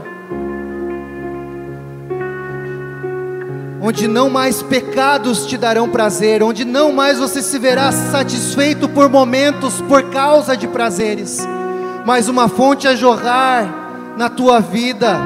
[3.81, 9.09] Onde não mais pecados te darão prazer, onde não mais você se verá satisfeito por
[9.09, 11.47] momentos por causa de prazeres,
[12.05, 13.67] mas uma fonte a jorrar
[14.17, 15.19] na tua vida,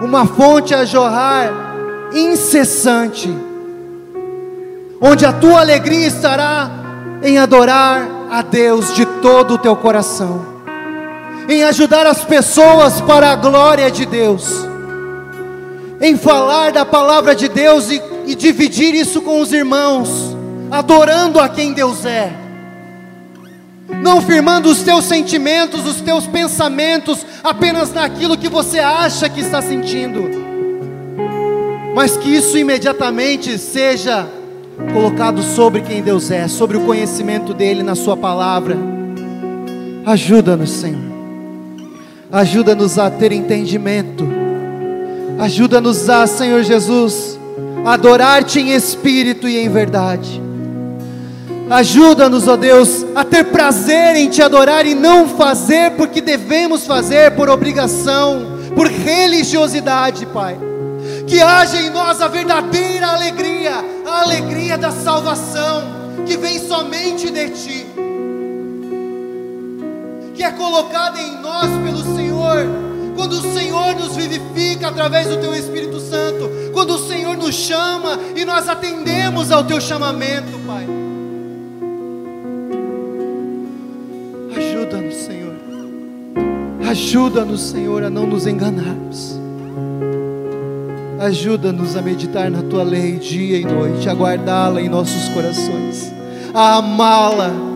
[0.00, 1.52] uma fonte a jorrar
[2.12, 3.32] incessante,
[5.00, 6.70] onde a tua alegria estará
[7.22, 10.56] em adorar a Deus de todo o teu coração.
[11.48, 14.66] Em ajudar as pessoas para a glória de Deus,
[16.00, 20.36] em falar da palavra de Deus e, e dividir isso com os irmãos,
[20.70, 22.32] adorando a quem Deus é,
[23.88, 29.62] não firmando os teus sentimentos, os teus pensamentos apenas naquilo que você acha que está
[29.62, 30.24] sentindo,
[31.94, 34.26] mas que isso imediatamente seja
[34.92, 38.76] colocado sobre quem Deus é, sobre o conhecimento dEle na Sua palavra.
[40.04, 41.06] Ajuda-nos, Senhor
[42.30, 44.26] ajuda-nos a ter entendimento,
[45.38, 47.38] ajuda-nos a, Senhor Jesus,
[47.84, 50.42] adorar-te em espírito e em verdade.
[51.68, 57.32] Ajuda-nos, ó Deus, a ter prazer em te adorar e não fazer porque devemos fazer
[57.32, 60.56] por obrigação, por religiosidade, Pai.
[61.26, 65.82] Que haja em nós a verdadeira alegria, a alegria da salvação,
[66.24, 67.86] que vem somente de Ti
[70.36, 72.66] que é colocada em nós pelo Senhor.
[73.16, 78.20] Quando o Senhor nos vivifica através do Teu Espírito Santo, quando o Senhor nos chama
[78.36, 80.86] e nós atendemos ao Teu chamamento, Pai.
[85.16, 85.54] Senhor.
[86.88, 89.38] Ajuda-nos, Senhor, a não nos enganarmos.
[91.18, 96.12] Ajuda-nos a meditar na tua lei dia e noite, a guardá-la em nossos corações,
[96.54, 97.66] a amá-la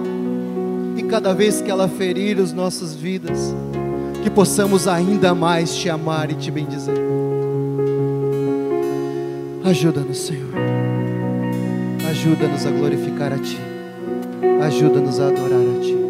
[1.11, 3.53] cada vez que ela ferir as nossas vidas,
[4.23, 6.95] que possamos ainda mais te amar e te bendizer.
[9.65, 10.55] Ajuda-nos, Senhor.
[12.09, 13.59] Ajuda-nos a glorificar a Ti.
[14.63, 16.10] Ajuda-nos a adorar a Ti.